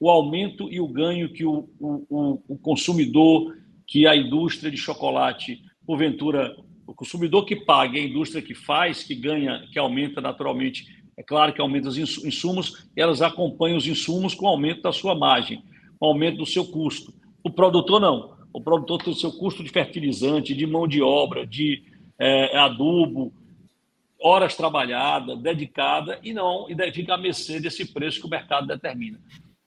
o 0.00 0.08
aumento 0.08 0.72
e 0.72 0.80
o 0.80 0.88
ganho 0.88 1.28
que 1.28 1.44
o, 1.44 1.68
o, 1.78 2.42
o 2.48 2.58
consumidor, 2.58 3.56
que 3.86 4.06
a 4.06 4.16
indústria 4.16 4.70
de 4.70 4.76
chocolate, 4.76 5.62
porventura, 5.86 6.56
o 6.86 6.94
consumidor 6.94 7.44
que 7.44 7.56
paga, 7.56 7.98
a 7.98 8.02
indústria 8.02 8.42
que 8.42 8.54
faz, 8.54 9.02
que 9.02 9.14
ganha, 9.14 9.66
que 9.70 9.78
aumenta 9.78 10.20
naturalmente, 10.20 11.04
é 11.16 11.22
claro 11.22 11.52
que 11.52 11.60
aumenta 11.60 11.88
os 11.88 11.96
insumos, 11.96 12.86
elas 12.96 13.22
acompanham 13.22 13.76
os 13.76 13.86
insumos 13.86 14.34
com 14.34 14.46
o 14.46 14.48
aumento 14.48 14.82
da 14.82 14.92
sua 14.92 15.14
margem, 15.14 15.62
aumento 16.04 16.38
do 16.38 16.46
seu 16.46 16.64
custo. 16.64 17.12
O 17.42 17.50
produtor 17.50 18.00
não. 18.00 18.34
O 18.52 18.60
produtor 18.60 19.02
tem 19.02 19.12
o 19.12 19.16
seu 19.16 19.32
custo 19.32 19.64
de 19.64 19.70
fertilizante, 19.70 20.54
de 20.54 20.66
mão 20.66 20.86
de 20.86 21.02
obra, 21.02 21.46
de 21.46 21.82
é, 22.18 22.56
adubo, 22.56 23.32
horas 24.20 24.56
trabalhadas, 24.56 25.38
dedicada, 25.40 26.18
e 26.22 26.32
não 26.32 26.66
e 26.70 26.92
fica 26.92 27.14
a 27.14 27.18
mercê 27.18 27.60
desse 27.60 27.92
preço 27.92 28.20
que 28.20 28.26
o 28.26 28.30
mercado 28.30 28.66
determina. 28.66 29.20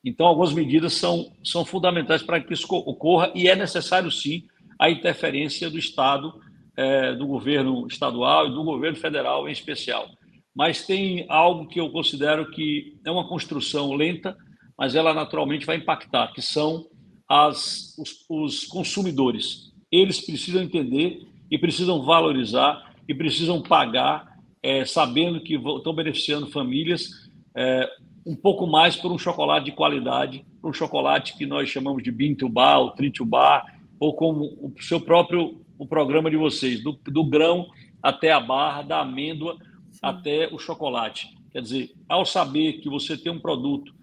Então, 0.03 0.25
algumas 0.25 0.53
medidas 0.53 0.93
são, 0.93 1.31
são 1.43 1.65
fundamentais 1.65 2.23
para 2.23 2.39
que 2.39 2.53
isso 2.53 2.65
ocorra 2.73 3.31
e 3.35 3.47
é 3.47 3.55
necessário, 3.55 4.09
sim, 4.09 4.43
a 4.79 4.89
interferência 4.89 5.69
do 5.69 5.77
Estado, 5.77 6.33
é, 6.75 7.13
do 7.13 7.27
governo 7.27 7.85
estadual 7.87 8.47
e 8.47 8.51
do 8.51 8.63
governo 8.63 8.97
federal 8.97 9.49
em 9.49 9.51
especial. 9.51 10.07
Mas 10.55 10.85
tem 10.85 11.25
algo 11.27 11.67
que 11.67 11.79
eu 11.79 11.89
considero 11.89 12.49
que 12.49 12.97
é 13.05 13.11
uma 13.11 13.27
construção 13.27 13.93
lenta, 13.93 14.37
mas 14.77 14.95
ela 14.95 15.13
naturalmente 15.13 15.65
vai 15.65 15.77
impactar, 15.77 16.33
que 16.33 16.41
são 16.41 16.87
as, 17.27 17.95
os, 17.97 18.25
os 18.29 18.65
consumidores. 18.65 19.73
Eles 19.91 20.21
precisam 20.21 20.61
entender 20.61 21.27
e 21.49 21.57
precisam 21.57 22.03
valorizar 22.05 22.93
e 23.07 23.13
precisam 23.13 23.61
pagar, 23.61 24.37
é, 24.61 24.85
sabendo 24.85 25.41
que 25.41 25.55
estão 25.55 25.93
beneficiando 25.93 26.47
famílias 26.47 27.29
é, 27.55 27.89
um 28.25 28.35
pouco 28.35 28.67
mais 28.67 28.95
por 28.95 29.11
um 29.11 29.17
chocolate 29.17 29.65
de 29.65 29.71
qualidade, 29.71 30.45
um 30.63 30.73
chocolate 30.73 31.37
que 31.37 31.45
nós 31.45 31.69
chamamos 31.69 32.03
de 32.03 32.11
bean 32.11 32.35
to 32.35 32.49
bar, 32.49 32.79
ou 32.79 32.91
tree 32.91 33.09
to 33.09 33.25
bar, 33.25 33.79
ou 33.99 34.13
como 34.13 34.43
o 34.61 34.73
seu 34.81 34.99
próprio 34.99 35.61
o 35.79 35.85
programa 35.85 36.29
de 36.29 36.37
vocês, 36.37 36.83
do, 36.83 36.91
do 37.05 37.23
grão 37.23 37.67
até 38.01 38.31
a 38.31 38.39
barra, 38.39 38.81
da 38.81 39.01
amêndoa 39.01 39.57
Sim. 39.91 39.99
até 40.01 40.49
o 40.51 40.57
chocolate. 40.57 41.29
Quer 41.51 41.61
dizer, 41.61 41.91
ao 42.09 42.25
saber 42.25 42.73
que 42.73 42.89
você 42.89 43.17
tem 43.17 43.31
um 43.31 43.39
produto 43.39 43.93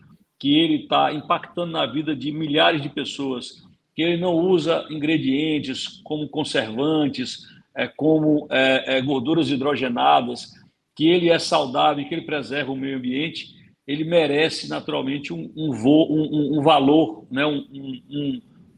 que 0.45 0.59
ele 0.59 0.83
está 0.83 1.11
impactando 1.11 1.73
na 1.73 1.87
vida 1.87 2.15
de 2.15 2.31
milhares 2.31 2.83
de 2.83 2.91
pessoas, 2.91 3.65
que 3.97 4.03
ele 4.03 4.21
não 4.21 4.35
usa 4.35 4.87
ingredientes 4.91 6.03
como 6.05 6.29
conservantes, 6.29 7.47
é, 7.75 7.89
como 7.89 8.47
é, 8.51 8.99
é, 8.99 9.01
gorduras 9.01 9.51
hidrogenadas, 9.51 10.53
que 10.95 11.09
ele 11.09 11.31
é 11.31 11.39
saudável, 11.39 12.07
que 12.07 12.15
ele 12.15 12.27
preserva 12.27 12.73
o 12.73 12.77
meio 12.77 12.99
ambiente, 12.99 13.55
ele 13.87 14.05
merece 14.05 14.69
naturalmente 14.69 15.33
um, 15.33 15.51
um, 15.57 15.71
um, 15.73 16.59
um 16.59 16.63
valor, 16.63 17.27
né? 17.31 17.43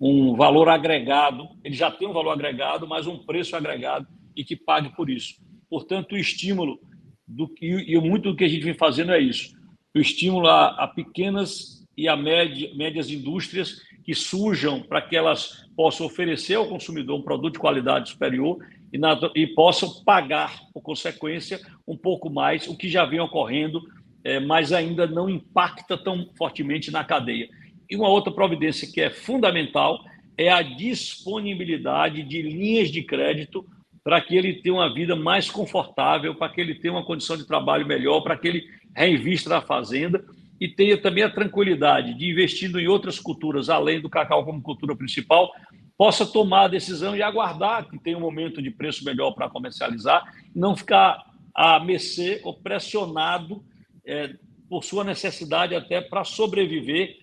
Um, 0.00 0.37
valor 0.37 0.68
agregado. 0.68 1.49
Ele 1.64 1.75
já 1.75 1.90
tem 1.90 2.06
um 2.06 2.12
valor 2.12 2.30
agregado, 2.30 2.87
mas 2.87 3.08
um 3.08 3.18
preço 3.18 3.56
agregado 3.56 4.06
e 4.37 4.44
que 4.44 4.54
pague 4.54 4.94
por 4.94 5.11
isso. 5.11 5.35
Portanto, 5.68 6.12
o 6.12 6.16
estímulo 6.16 6.78
do 7.26 7.52
e 7.61 7.99
muito 7.99 8.30
do 8.30 8.37
que 8.37 8.44
a 8.44 8.49
gente 8.49 8.62
vem 8.62 8.75
fazendo 8.75 9.11
é 9.11 9.18
isso: 9.18 9.55
o 9.98 10.00
estímulo 10.00 10.46
a, 10.46 10.68
a 10.68 10.88
pequenas 10.88 11.84
e 11.96 12.08
a 12.08 12.16
média, 12.16 12.70
médias 12.74 13.10
indústrias 13.10 13.80
que 14.04 14.14
surjam 14.14 14.82
para 14.82 15.00
que 15.00 15.16
elas 15.16 15.66
possam 15.74 16.06
oferecer 16.06 16.54
ao 16.54 16.68
consumidor 16.68 17.18
um 17.18 17.22
produto 17.22 17.54
de 17.54 17.58
qualidade 17.58 18.10
superior 18.10 18.58
e, 18.92 18.98
na, 18.98 19.18
e 19.34 19.46
possam 19.46 20.04
pagar, 20.04 20.60
por 20.72 20.82
consequência, 20.82 21.60
um 21.86 21.96
pouco 21.96 22.30
mais, 22.30 22.68
o 22.68 22.76
que 22.76 22.88
já 22.88 23.04
vem 23.04 23.20
ocorrendo 23.20 23.82
é, 24.22 24.40
mas 24.40 24.72
ainda 24.72 25.06
não 25.06 25.30
impacta 25.30 25.96
tão 25.96 26.28
fortemente 26.36 26.90
na 26.90 27.04
cadeia. 27.04 27.48
E 27.88 27.94
uma 27.94 28.08
outra 28.08 28.32
providência 28.32 28.90
que 28.92 29.00
é 29.00 29.08
fundamental 29.08 30.04
é 30.36 30.50
a 30.50 30.62
disponibilidade 30.62 32.24
de 32.24 32.42
linhas 32.42 32.90
de 32.90 33.02
crédito 33.02 33.64
para 34.02 34.20
que 34.20 34.36
ele 34.36 34.54
tenha 34.54 34.74
uma 34.74 34.92
vida 34.92 35.14
mais 35.14 35.48
confortável, 35.48 36.34
para 36.34 36.52
que 36.52 36.60
ele 36.60 36.74
tenha 36.74 36.92
uma 36.92 37.04
condição 37.04 37.36
de 37.36 37.46
trabalho 37.46 37.86
melhor, 37.86 38.20
para 38.20 38.36
que 38.36 38.48
ele 38.48 38.64
reinvista 38.96 39.50
na 39.50 39.60
fazenda 39.60 40.24
e 40.58 40.66
tenha 40.66 40.96
também 40.96 41.22
a 41.22 41.30
tranquilidade 41.30 42.14
de 42.14 42.30
investindo 42.30 42.80
em 42.80 42.88
outras 42.88 43.20
culturas, 43.20 43.68
além 43.68 44.00
do 44.00 44.08
cacau 44.08 44.44
como 44.44 44.62
cultura 44.62 44.96
principal, 44.96 45.52
possa 45.98 46.24
tomar 46.24 46.64
a 46.64 46.68
decisão 46.68 47.14
e 47.14 47.22
aguardar 47.22 47.88
que 47.88 47.98
tenha 47.98 48.16
um 48.16 48.22
momento 48.22 48.62
de 48.62 48.70
preço 48.70 49.04
melhor 49.04 49.32
para 49.32 49.50
comercializar, 49.50 50.24
não 50.54 50.74
ficar 50.74 51.24
a 51.54 51.78
mercê 51.78 52.40
ou 52.42 52.54
pressionado 52.54 53.62
é, 54.04 54.34
por 54.68 54.82
sua 54.82 55.04
necessidade 55.04 55.74
até 55.74 56.00
para 56.00 56.24
sobreviver, 56.24 57.18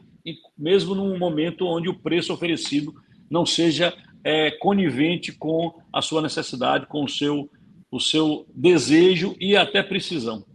mesmo 0.58 0.96
num 0.96 1.18
momento 1.18 1.66
onde 1.66 1.90
o 1.90 2.00
preço 2.00 2.34
oferecido 2.34 2.94
não 3.30 3.46
seja 3.46 3.94
é, 4.24 4.52
conivente 4.52 5.32
com 5.32 5.82
a 5.92 6.02
sua 6.02 6.22
necessidade, 6.22 6.86
com 6.86 7.04
o 7.04 7.10
seu, 7.10 7.50
o 7.92 8.00
seu 8.00 8.46
desejo 8.56 9.36
e 9.40 9.56
até 9.58 9.84
precisão. 9.84 10.46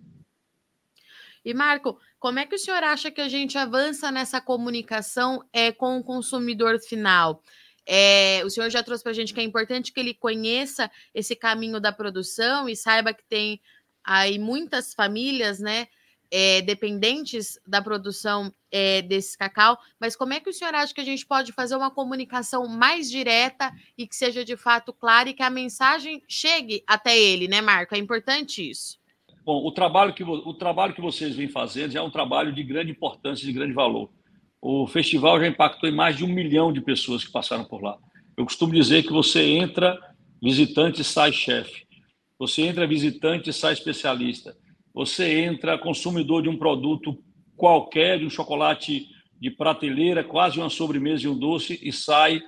E 1.45 1.54
Marco, 1.54 1.99
como 2.18 2.38
é 2.38 2.47
que 2.47 2.54
o 2.54 2.59
senhor 2.59 2.83
acha 2.83 3.11
que 3.11 3.21
a 3.21 3.28
gente 3.28 3.57
avança 3.57 4.11
nessa 4.11 4.40
comunicação 4.40 5.42
é, 5.52 5.73
com 5.73 5.99
o 5.99 6.04
consumidor 6.04 6.78
final? 6.80 7.42
É, 7.87 8.42
o 8.45 8.50
senhor 8.50 8.68
já 8.68 8.83
trouxe 8.83 9.02
para 9.02 9.12
a 9.12 9.14
gente 9.14 9.33
que 9.33 9.40
é 9.40 9.45
importante 9.45 9.92
que 9.92 9.99
ele 9.99 10.12
conheça 10.12 10.90
esse 11.14 11.35
caminho 11.35 11.80
da 11.80 11.90
produção 11.90 12.68
e 12.68 12.76
saiba 12.76 13.14
que 13.14 13.25
tem 13.25 13.61
aí 14.04 14.38
muitas 14.38 14.92
famílias, 14.92 15.59
né, 15.59 15.88
é, 16.30 16.61
dependentes 16.62 17.59
da 17.66 17.80
produção 17.80 18.52
é, 18.71 19.00
desse 19.02 19.37
cacau, 19.37 19.78
mas 19.99 20.14
como 20.14 20.35
é 20.35 20.40
que 20.40 20.50
o 20.50 20.52
senhor 20.52 20.75
acha 20.75 20.92
que 20.92 21.00
a 21.00 21.04
gente 21.04 21.25
pode 21.25 21.52
fazer 21.52 21.76
uma 21.76 21.90
comunicação 21.90 22.66
mais 22.66 23.11
direta 23.11 23.73
e 23.97 24.07
que 24.07 24.14
seja 24.14 24.45
de 24.45 24.57
fato 24.57 24.92
clara 24.92 25.30
e 25.30 25.35
que 25.35 25.42
a 25.42 25.50
mensagem 25.50 26.23
chegue 26.28 26.83
até 26.87 27.18
ele, 27.18 27.49
né, 27.49 27.61
Marco? 27.61 27.95
É 27.95 27.99
importante 27.99 28.68
isso. 28.68 28.99
Bom, 29.45 29.66
o 29.66 29.73
trabalho 29.73 30.12
que, 30.12 30.23
o 30.23 30.54
trabalho 30.54 30.95
que 30.95 31.00
vocês 31.00 31.35
vêm 31.35 31.49
fazendo 31.49 31.92
já 31.92 32.00
é 32.00 32.02
um 32.02 32.11
trabalho 32.11 32.52
de 32.52 32.62
grande 32.62 32.90
importância, 32.90 33.47
de 33.47 33.52
grande 33.52 33.73
valor. 33.73 34.11
O 34.61 34.87
festival 34.87 35.40
já 35.40 35.47
impactou 35.47 35.88
em 35.88 35.95
mais 35.95 36.16
de 36.16 36.25
um 36.25 36.28
milhão 36.28 36.73
de 36.73 36.80
pessoas 36.80 37.25
que 37.25 37.33
passaram 37.33 37.64
por 37.64 37.83
lá. 37.83 37.97
Eu 38.37 38.45
costumo 38.45 38.73
dizer 38.73 39.04
que 39.04 39.12
você 39.12 39.42
entra 39.42 39.99
visitante 40.42 41.02
sai 41.02 41.33
chefe. 41.33 41.87
Você 42.38 42.62
entra 42.62 42.87
visitante 42.87 43.52
sai 43.52 43.73
especialista 43.73 44.54
você 44.99 45.45
entra 45.45 45.78
consumidor 45.78 46.42
de 46.42 46.49
um 46.49 46.57
produto 46.57 47.16
qualquer, 47.57 48.18
de 48.18 48.26
um 48.26 48.30
chocolate 48.30 49.07
de 49.40 49.49
prateleira, 49.49 50.25
quase 50.25 50.59
uma 50.59 50.68
sobremesa 50.68 51.25
e 51.25 51.28
um 51.28 51.38
doce, 51.38 51.78
e 51.80 51.92
sai 51.92 52.40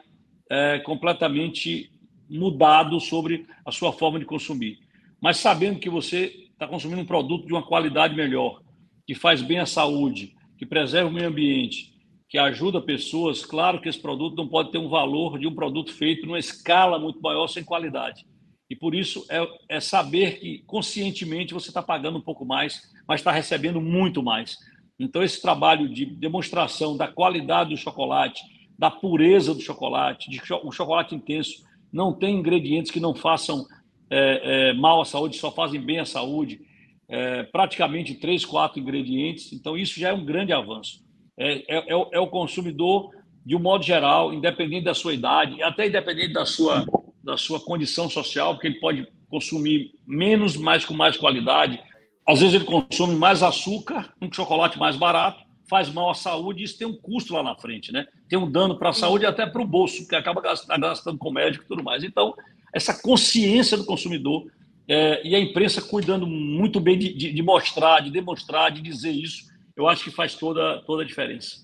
é, 0.51 0.81
completamente 0.81 1.93
mudado 2.29 2.99
sobre 2.99 3.47
a 3.65 3.71
sua 3.71 3.93
forma 3.93 4.19
de 4.19 4.25
consumir. 4.25 4.81
Mas 5.23 5.37
sabendo 5.37 5.79
que 5.79 5.89
você 5.89 6.50
está 6.61 6.69
consumindo 6.69 7.01
um 7.01 7.07
produto 7.07 7.47
de 7.47 7.55
uma 7.55 7.63
qualidade 7.63 8.15
melhor, 8.15 8.61
que 9.07 9.15
faz 9.15 9.41
bem 9.41 9.59
à 9.59 9.65
saúde, 9.65 10.35
que 10.59 10.67
preserva 10.67 11.09
o 11.09 11.13
meio 11.13 11.29
ambiente, 11.29 11.95
que 12.29 12.37
ajuda 12.37 12.83
pessoas, 12.83 13.47
claro 13.47 13.81
que 13.81 13.89
esse 13.89 13.99
produto 13.99 14.37
não 14.37 14.47
pode 14.47 14.71
ter 14.71 14.77
um 14.77 14.91
valor 14.91 15.39
de 15.39 15.47
um 15.47 15.55
produto 15.55 15.91
feito 15.91 16.27
numa 16.27 16.39
escala 16.39 16.99
muito 16.99 17.19
maior 17.23 17.49
sem 17.49 17.65
qualidade. 17.65 18.27
E 18.69 18.77
por 18.77 18.95
isso 18.95 19.25
é, 19.31 19.41
é 19.71 19.81
saber 19.81 20.39
que 20.39 20.63
conscientemente 20.67 21.55
você 21.55 21.71
está 21.71 21.83
pagando 21.83 22.19
um 22.19 22.23
pouco 22.23 22.45
mais, 22.45 22.83
mas 23.09 23.21
está 23.21 23.33
recebendo 23.33 23.81
muito 23.81 24.23
mais. 24.23 24.59
Então, 24.99 25.23
esse 25.23 25.41
trabalho 25.41 25.89
de 25.89 26.05
demonstração 26.05 26.95
da 26.95 27.09
qualidade 27.09 27.71
do 27.71 27.77
chocolate, 27.79 28.43
da 28.79 28.91
pureza 28.91 29.55
do 29.55 29.63
chocolate, 29.63 30.29
de 30.29 30.39
o 30.63 30.71
chocolate 30.71 31.15
intenso 31.15 31.65
não 31.91 32.13
tem 32.13 32.37
ingredientes 32.37 32.93
que 32.93 33.01
não 33.01 33.15
façam 33.15 33.67
é, 34.11 34.71
é, 34.71 34.73
mal 34.75 35.01
à 35.01 35.05
saúde, 35.05 35.37
só 35.37 35.51
fazem 35.53 35.81
bem 35.81 35.99
à 35.99 36.05
saúde. 36.05 36.61
É, 37.09 37.43
praticamente 37.45 38.15
três, 38.15 38.45
quatro 38.45 38.79
ingredientes. 38.79 39.53
Então, 39.53 39.77
isso 39.77 39.99
já 39.99 40.11
é 40.11 40.13
um 40.13 40.25
grande 40.25 40.53
avanço. 40.53 41.01
É, 41.39 41.77
é, 41.77 41.93
é, 41.93 41.97
o, 41.97 42.09
é 42.13 42.21
o 42.21 42.27
consumidor, 42.29 43.11
de 43.45 43.57
um 43.57 43.61
modo 43.61 43.85
geral, 43.85 44.33
independente 44.33 44.85
da 44.85 44.95
sua 44.95 45.15
idade, 45.15 45.63
até 45.63 45.87
independente 45.87 46.33
da 46.33 46.45
sua 46.45 46.85
da 47.23 47.37
sua 47.37 47.61
condição 47.61 48.09
social, 48.09 48.55
porque 48.55 48.67
ele 48.67 48.81
pode 48.81 49.07
consumir 49.29 49.93
menos, 50.07 50.57
mas 50.57 50.85
com 50.85 50.95
mais 50.95 51.17
qualidade. 51.17 51.81
Às 52.27 52.41
vezes 52.41 52.55
ele 52.55 52.65
consome 52.65 53.15
mais 53.15 53.43
açúcar, 53.43 54.13
um 54.21 54.33
chocolate 54.33 54.79
mais 54.79 54.97
barato, 54.97 55.45
faz 55.69 55.89
mal 55.89 56.11
à 56.11 56.15
saúde, 56.15 56.65
isso 56.65 56.79
tem 56.79 56.87
um 56.87 56.97
custo 56.97 57.35
lá 57.35 57.43
na 57.43 57.55
frente, 57.57 57.93
né? 57.93 58.07
Tem 58.29 58.39
um 58.39 58.51
dano 58.51 58.77
para 58.77 58.91
a 58.91 58.93
saúde 58.93 59.25
e 59.25 59.29
até 59.29 59.47
para 59.47 59.63
o 59.63 59.67
bolso, 59.67 60.07
que 60.09 60.17
acaba 60.17 60.41
gastando 60.41 61.19
com 61.19 61.31
médico 61.31 61.65
e 61.65 61.69
tudo 61.69 61.85
mais. 61.85 62.03
Então, 62.03 62.35
essa 62.73 62.95
consciência 62.95 63.77
do 63.77 63.85
consumidor 63.85 64.51
é, 64.89 65.27
e 65.27 65.35
a 65.37 65.39
imprensa 65.39 65.81
cuidando 65.81 66.27
muito 66.27 66.81
bem 66.81 66.99
de, 66.99 67.13
de, 67.15 67.33
de, 67.33 67.43
mostrar, 67.43 68.01
de 68.01 68.11
demonstrar, 68.11 68.73
de 68.73 68.83
dizer 68.83 69.13
isso, 69.13 69.45
eu 69.77 69.89
acho 69.89 70.05
que 70.05 70.11
faz 70.11 70.35
toda, 70.35 70.83
toda 70.83 71.03
a 71.03 71.07
diferença. 71.07 71.57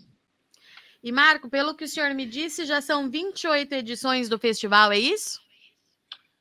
E, 1.02 1.12
Marco, 1.12 1.50
pelo 1.50 1.74
que 1.74 1.84
o 1.84 1.88
senhor 1.88 2.12
me 2.14 2.24
disse, 2.24 2.64
já 2.64 2.80
são 2.80 3.10
28 3.10 3.72
edições 3.74 4.28
do 4.28 4.38
festival, 4.38 4.92
é 4.92 4.98
isso? 4.98 5.40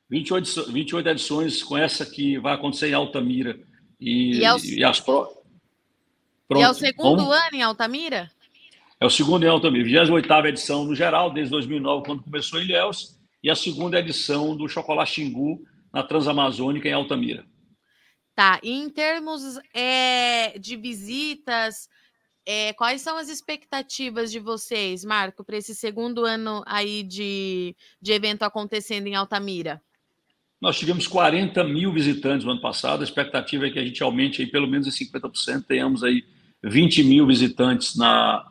28, 0.08 0.72
28 0.72 1.08
edições 1.08 1.62
com 1.62 1.76
essa 1.76 2.06
que 2.06 2.38
vai 2.38 2.54
acontecer 2.54 2.88
em 2.88 2.94
Altamira. 2.94 3.58
E, 4.00 4.38
e, 4.38 4.44
é, 4.44 4.54
o... 4.54 4.58
e 4.58 4.84
as 4.84 5.00
pro... 5.00 5.26
Pronto, 6.48 6.62
e 6.62 6.64
é 6.64 6.70
o 6.70 6.74
segundo 6.74 7.24
vamos... 7.24 7.34
ano 7.34 7.54
em 7.54 7.62
Altamira? 7.62 8.30
É 9.00 9.04
o 9.04 9.10
segundo 9.10 9.44
em 9.44 9.48
Altamira, 9.48 9.84
28 9.84 10.46
edição 10.46 10.84
no 10.84 10.94
geral, 10.94 11.32
desde 11.32 11.50
2009, 11.50 12.06
quando 12.06 12.22
começou 12.22 12.60
em 12.60 12.64
Ilhéus, 12.64 13.16
e 13.42 13.50
a 13.50 13.54
segunda 13.54 13.98
edição 13.98 14.56
do 14.56 14.68
Chocolate 14.68 15.14
Xingu, 15.14 15.62
na 15.92 16.02
Transamazônica, 16.02 16.88
em 16.88 16.92
Altamira. 16.92 17.46
Tá, 18.34 18.60
e 18.62 18.70
em 18.70 18.90
termos 18.90 19.58
é, 19.72 20.58
de 20.58 20.76
visitas, 20.76 21.88
é, 22.44 22.72
quais 22.74 23.00
são 23.00 23.16
as 23.16 23.28
expectativas 23.28 24.30
de 24.30 24.38
vocês, 24.38 25.04
Marco, 25.04 25.42
para 25.42 25.56
esse 25.56 25.74
segundo 25.74 26.24
ano 26.24 26.62
aí 26.66 27.02
de, 27.02 27.74
de 28.00 28.12
evento 28.12 28.42
acontecendo 28.42 29.06
em 29.06 29.14
Altamira? 29.14 29.80
Nós 30.60 30.78
tivemos 30.78 31.06
40 31.06 31.64
mil 31.64 31.92
visitantes 31.92 32.44
no 32.44 32.52
ano 32.52 32.60
passado, 32.60 33.00
a 33.00 33.04
expectativa 33.04 33.66
é 33.66 33.70
que 33.70 33.78
a 33.78 33.84
gente 33.84 34.02
aumente 34.02 34.42
aí 34.42 34.48
pelo 34.48 34.66
menos 34.66 34.86
em 34.86 35.06
50%, 35.06 35.64
tenhamos 35.64 36.04
aí 36.04 36.24
20 36.62 37.04
mil 37.04 37.26
visitantes 37.26 37.96
na, 37.96 38.44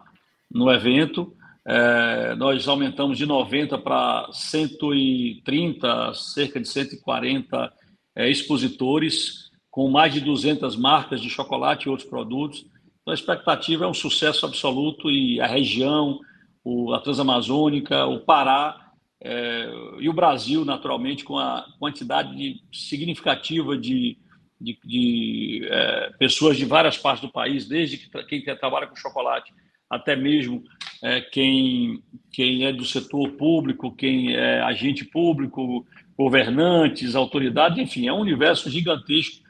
no 0.52 0.72
evento. 0.72 1.36
É, 1.68 2.36
nós 2.36 2.68
aumentamos 2.68 3.18
de 3.18 3.26
90 3.26 3.80
para 3.80 4.30
130, 4.32 6.14
cerca 6.14 6.60
de 6.60 6.68
140 6.68 7.74
é, 8.16 8.30
expositores, 8.30 9.50
com 9.72 9.90
mais 9.90 10.14
de 10.14 10.22
200 10.22 10.76
marcas 10.76 11.20
de 11.20 11.30
chocolate 11.30 11.88
e 11.88 11.90
outros 11.90 12.08
produtos. 12.08 12.60
Então, 13.02 13.12
a 13.12 13.16
expectativa 13.16 13.86
é 13.86 13.88
um 13.88 13.94
sucesso 13.94 14.46
absoluto 14.46 15.10
e 15.10 15.42
a 15.42 15.48
região, 15.48 16.20
o, 16.64 16.94
a 16.94 17.00
Transamazônica, 17.00 18.06
o 18.06 18.20
Pará 18.20 18.92
é, 19.20 19.68
e 20.00 20.08
o 20.08 20.14
Brasil, 20.14 20.64
naturalmente, 20.64 21.24
com 21.24 21.40
a 21.40 21.66
quantidade 21.80 22.36
de, 22.36 22.62
significativa 22.72 23.76
de, 23.76 24.20
de, 24.62 24.78
de 24.86 25.68
é, 25.70 26.12
pessoas 26.20 26.58
de 26.58 26.66
várias 26.66 26.98
partes 26.98 27.22
do 27.22 27.32
país, 27.32 27.68
desde 27.68 27.98
que, 27.98 28.24
quem 28.26 28.44
trabalha 28.44 28.86
com 28.86 28.96
chocolate 28.96 29.52
até 29.90 30.16
mesmo 30.16 30.64
é, 31.02 31.22
quem, 31.22 32.02
quem 32.32 32.66
é 32.66 32.74
do 32.74 32.86
setor 32.86 33.32
público, 33.32 33.96
quem 33.96 34.34
é 34.36 34.62
agente 34.62 35.06
público, 35.06 35.86
governantes, 36.18 37.16
autoridades, 37.16 37.78
enfim, 37.78 38.08
é 38.08 38.14
um 38.14 38.20
universo 38.20 38.70
gigantesco. 38.70 39.44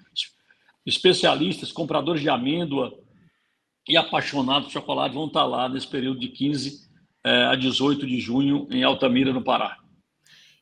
Especialistas, 0.86 1.72
compradores 1.72 2.22
de 2.22 2.30
amêndoa 2.30 2.94
e 3.88 3.98
apaixonados 3.98 4.68
por 4.68 4.74
chocolate 4.74 5.16
vão 5.16 5.28
estar 5.28 5.46
lá 5.46 5.68
nesse 5.68 5.88
período 5.88 6.20
de 6.20 6.28
15 6.28 6.86
é, 7.24 7.46
a 7.46 7.56
18 7.56 8.06
de 8.06 8.20
junho 8.20 8.68
em 8.72 8.84
Altamira, 8.84 9.34
no 9.34 9.44
Pará. 9.44 9.78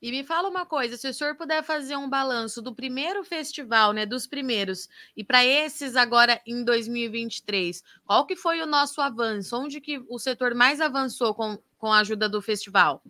E 0.04 0.12
me 0.12 0.22
fala 0.22 0.50
uma 0.50 0.66
coisa, 0.66 0.98
se 0.98 1.08
o 1.08 1.14
senhor 1.14 1.34
puder 1.38 1.64
fazer 1.64 1.96
um 1.96 2.10
balanço 2.10 2.62
do 2.62 2.76
primeiro 2.76 3.24
festival, 3.24 3.94
né, 3.94 4.06
dos 4.06 4.28
primeiros, 4.28 4.90
e 5.16 5.24
para 5.24 5.46
esses 5.46 5.96
agora 5.96 6.42
em 6.46 6.62
2023, 6.62 7.82
qual 8.06 8.26
que 8.26 8.36
foi 8.36 8.62
o 8.62 8.66
nosso 8.66 9.00
avanço? 9.00 9.58
Onde 9.58 9.80
que 9.80 10.04
o 10.10 10.20
setor 10.20 10.54
mais 10.54 10.82
avançou 10.82 11.34
com, 11.34 11.58
com 11.78 11.88
a 11.88 12.00
ajuda 12.00 12.28
do 12.28 12.42
festival? 12.42 13.02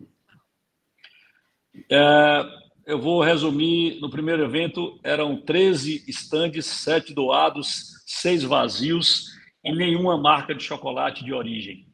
É, 1.90 2.44
eu 2.86 3.00
vou 3.00 3.24
resumir, 3.24 4.00
no 4.00 4.08
primeiro 4.08 4.44
evento 4.44 4.96
eram 5.02 5.36
13 5.36 6.04
estandes, 6.06 6.64
7 6.64 7.12
doados, 7.12 8.04
6 8.06 8.44
vazios 8.44 9.32
e 9.64 9.74
nenhuma 9.74 10.16
marca 10.16 10.54
de 10.54 10.62
chocolate 10.62 11.24
de 11.24 11.32
origem. 11.32 11.88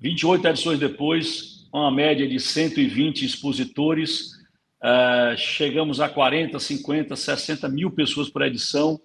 28 0.00 0.48
edições 0.48 0.80
depois, 0.80 1.53
uma 1.80 1.90
média 1.90 2.26
de 2.28 2.38
120 2.38 3.24
expositores, 3.24 4.30
uh, 4.80 5.36
chegamos 5.36 6.00
a 6.00 6.08
40, 6.08 6.56
50, 6.56 7.16
60 7.16 7.68
mil 7.68 7.90
pessoas 7.90 8.30
por 8.30 8.42
edição 8.42 9.00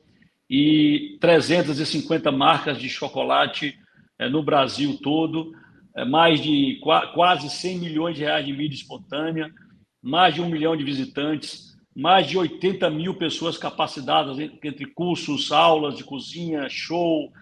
e 0.48 1.18
350 1.20 2.32
marcas 2.32 2.78
de 2.78 2.88
chocolate 2.88 3.76
uh, 4.22 4.30
no 4.30 4.44
Brasil 4.44 5.00
todo, 5.02 5.52
uh, 5.98 6.06
mais 6.06 6.42
de 6.42 6.80
qu 6.80 7.14
quase 7.16 7.50
100 7.50 7.80
milhões 7.80 8.16
de 8.16 8.22
reais 8.22 8.46
de 8.46 8.54
mídia 8.54 8.76
espontânea, 8.76 9.52
mais 10.00 10.36
de 10.36 10.42
um 10.42 10.48
milhão 10.48 10.78
de 10.78 10.84
visitantes, 10.84 11.76
mais 11.96 12.28
de 12.28 12.38
80 12.38 12.88
mil 12.92 13.16
pessoas 13.16 13.58
capacitadas 13.58 14.38
entre 14.40 14.86
cursos, 14.86 15.52
aulas 15.52 15.98
de 15.98 16.04
cozinha, 16.04 16.70
show, 16.70 17.34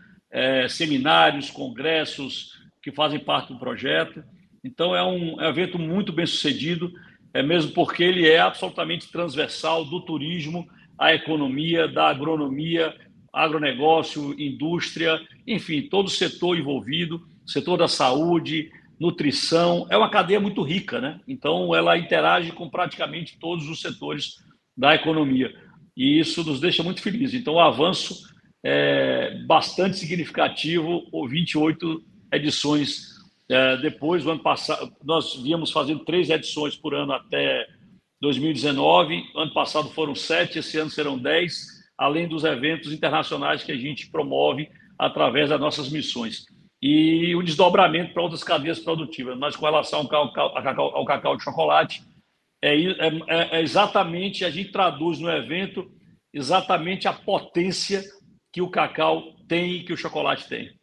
seminários, 0.68 1.52
congressos 1.52 2.54
que 2.82 2.92
fazem 2.92 3.20
parte 3.20 3.54
do 3.54 3.60
projeto. 3.60 4.24
Então, 4.68 4.94
é 4.94 5.02
um 5.02 5.42
evento 5.42 5.80
muito 5.80 6.12
bem 6.12 6.26
sucedido, 6.26 6.92
é 7.34 7.42
mesmo 7.42 7.72
porque 7.72 8.04
ele 8.04 8.28
é 8.28 8.38
absolutamente 8.40 9.10
transversal 9.10 9.86
do 9.86 10.02
turismo 10.02 10.68
à 11.00 11.14
economia, 11.14 11.88
da 11.88 12.10
agronomia, 12.10 12.94
agronegócio, 13.32 14.38
indústria, 14.38 15.22
enfim, 15.48 15.84
todo 15.84 16.08
o 16.08 16.12
setor 16.12 16.58
envolvido, 16.58 17.26
setor 17.46 17.78
da 17.78 17.88
saúde, 17.88 18.70
nutrição, 19.00 19.88
é 19.90 19.96
uma 19.96 20.10
cadeia 20.10 20.40
muito 20.40 20.62
rica, 20.64 21.00
né? 21.00 21.22
Então, 21.26 21.74
ela 21.74 21.98
interage 21.98 22.52
com 22.52 22.70
praticamente 22.70 23.38
todos 23.40 23.70
os 23.70 23.80
setores 23.80 24.44
da 24.76 24.96
economia. 24.96 25.56
E 25.96 26.20
isso 26.20 26.44
nos 26.44 26.60
deixa 26.60 26.84
muito 26.84 27.02
felizes. 27.02 27.40
Então, 27.40 27.54
o 27.54 27.60
avanço 27.62 28.28
é 28.62 29.44
bastante 29.46 29.96
significativo, 29.96 31.04
28 31.30 32.04
edições 32.34 33.17
é, 33.50 33.78
depois, 33.78 34.26
o 34.26 34.32
ano 34.32 34.42
passado, 34.42 34.92
nós 35.04 35.36
víamos 35.36 35.72
fazendo 35.72 36.04
três 36.04 36.30
edições 36.30 36.76
por 36.76 36.94
ano 36.94 37.14
até 37.14 37.66
2019. 38.22 39.24
Ano 39.36 39.54
passado 39.54 39.90
foram 39.90 40.14
sete, 40.16 40.60
esse 40.60 40.78
ano 40.78 40.90
serão 40.90 41.18
dez, 41.18 41.66
além 41.98 42.28
dos 42.28 42.44
eventos 42.44 42.92
internacionais 42.92 43.64
que 43.64 43.72
a 43.72 43.78
gente 43.78 44.10
promove 44.10 44.70
através 45.00 45.50
das 45.50 45.60
nossas 45.60 45.90
missões. 45.90 46.46
E 46.82 47.36
o 47.36 47.42
desdobramento 47.42 48.14
para 48.14 48.24
outras 48.24 48.44
cadeias 48.44 48.80
produtivas. 48.80 49.38
Mas 49.38 49.56
com 49.56 49.66
relação 49.66 50.00
ao 50.00 50.32
cacau, 50.32 50.96
ao 50.96 51.06
cacau, 51.06 51.38
de 51.38 51.44
chocolate, 51.44 52.04
é, 52.62 52.76
é, 52.76 53.12
é, 53.28 53.62
exatamente, 53.62 54.44
a 54.44 54.50
gente 54.50 54.72
traduz 54.72 55.20
no 55.20 55.30
evento 55.30 55.90
exatamente 56.34 57.08
a 57.08 57.14
potência 57.14 58.04
que 58.52 58.62
o 58.62 58.70
cacau 58.70 59.36
tem 59.48 59.76
e 59.76 59.84
que 59.84 59.94
o 59.94 59.98
chocolate 59.98 60.48
tem. 60.48 60.78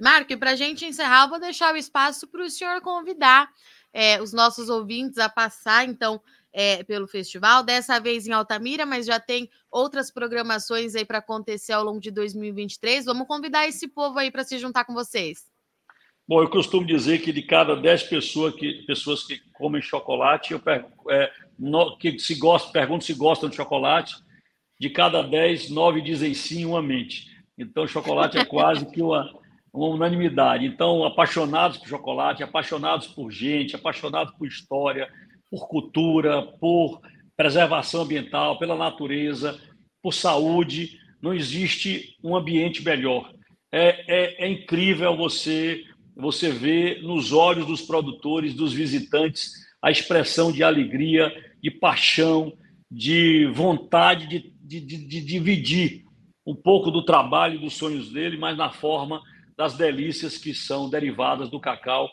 Marco, 0.00 0.32
e 0.32 0.36
para 0.36 0.52
a 0.52 0.56
gente 0.56 0.86
encerrar, 0.86 1.26
vou 1.26 1.38
deixar 1.38 1.74
o 1.74 1.76
espaço 1.76 2.26
para 2.26 2.42
o 2.42 2.48
senhor 2.48 2.80
convidar 2.80 3.50
é, 3.92 4.20
os 4.20 4.32
nossos 4.32 4.70
ouvintes 4.70 5.18
a 5.18 5.28
passar, 5.28 5.86
então, 5.86 6.20
é, 6.52 6.82
pelo 6.84 7.06
festival, 7.06 7.62
dessa 7.62 8.00
vez 8.00 8.26
em 8.26 8.32
Altamira, 8.32 8.86
mas 8.86 9.04
já 9.04 9.20
tem 9.20 9.50
outras 9.70 10.10
programações 10.10 10.94
aí 10.94 11.04
para 11.04 11.18
acontecer 11.18 11.72
ao 11.72 11.84
longo 11.84 12.00
de 12.00 12.10
2023. 12.10 13.04
Vamos 13.04 13.26
convidar 13.26 13.68
esse 13.68 13.86
povo 13.86 14.18
aí 14.18 14.30
para 14.30 14.42
se 14.42 14.58
juntar 14.58 14.84
com 14.84 14.94
vocês. 14.94 15.50
Bom, 16.26 16.40
eu 16.42 16.48
costumo 16.48 16.86
dizer 16.86 17.20
que 17.20 17.32
de 17.32 17.42
cada 17.42 17.74
10 17.74 18.04
pessoas 18.04 18.54
que, 18.54 18.84
pessoas 18.86 19.24
que 19.24 19.38
comem 19.52 19.82
chocolate, 19.82 20.52
eu 20.52 20.62
é, 21.10 21.30
no, 21.58 21.98
que 21.98 22.18
se 22.18 22.36
gosta, 22.36 22.72
pergunto 22.72 23.04
se 23.04 23.14
gostam 23.14 23.48
de 23.48 23.56
chocolate, 23.56 24.16
de 24.78 24.88
cada 24.88 25.22
10, 25.22 25.70
9 25.70 26.00
dizem 26.00 26.32
sim, 26.32 26.64
uma 26.64 26.80
mente. 26.80 27.28
Então, 27.58 27.86
chocolate 27.86 28.38
é 28.38 28.44
quase 28.44 28.86
que 28.86 29.02
uma, 29.02 29.28
uma 29.72 29.88
unanimidade. 29.88 30.66
Então, 30.66 31.04
apaixonados 31.04 31.78
por 31.78 31.88
chocolate, 31.88 32.42
apaixonados 32.42 33.06
por 33.08 33.30
gente, 33.30 33.76
apaixonados 33.76 34.34
por 34.34 34.46
história, 34.46 35.08
por 35.50 35.68
cultura, 35.68 36.42
por 36.60 37.00
preservação 37.36 38.02
ambiental, 38.02 38.58
pela 38.58 38.76
natureza, 38.76 39.58
por 40.02 40.12
saúde, 40.12 40.98
não 41.22 41.34
existe 41.34 42.16
um 42.22 42.36
ambiente 42.36 42.82
melhor. 42.84 43.32
É, 43.72 44.04
é, 44.08 44.44
é 44.46 44.48
incrível 44.48 45.16
você 45.16 45.84
você 46.16 46.50
ver 46.50 47.02
nos 47.02 47.32
olhos 47.32 47.64
dos 47.66 47.80
produtores, 47.80 48.52
dos 48.52 48.74
visitantes, 48.74 49.52
a 49.80 49.90
expressão 49.90 50.52
de 50.52 50.62
alegria, 50.62 51.32
de 51.62 51.70
paixão, 51.70 52.52
de 52.90 53.46
vontade 53.54 54.26
de, 54.26 54.52
de, 54.60 54.80
de, 54.80 55.06
de 55.06 55.20
dividir 55.22 56.04
um 56.44 56.54
pouco 56.54 56.90
do 56.90 57.04
trabalho 57.04 57.54
e 57.54 57.58
dos 57.58 57.74
sonhos 57.74 58.12
dele, 58.12 58.36
mas 58.36 58.56
na 58.56 58.70
forma 58.70 59.22
das 59.60 59.76
delícias 59.76 60.38
que 60.38 60.54
são 60.54 60.88
derivadas 60.88 61.50
do 61.50 61.60
cacau, 61.60 62.10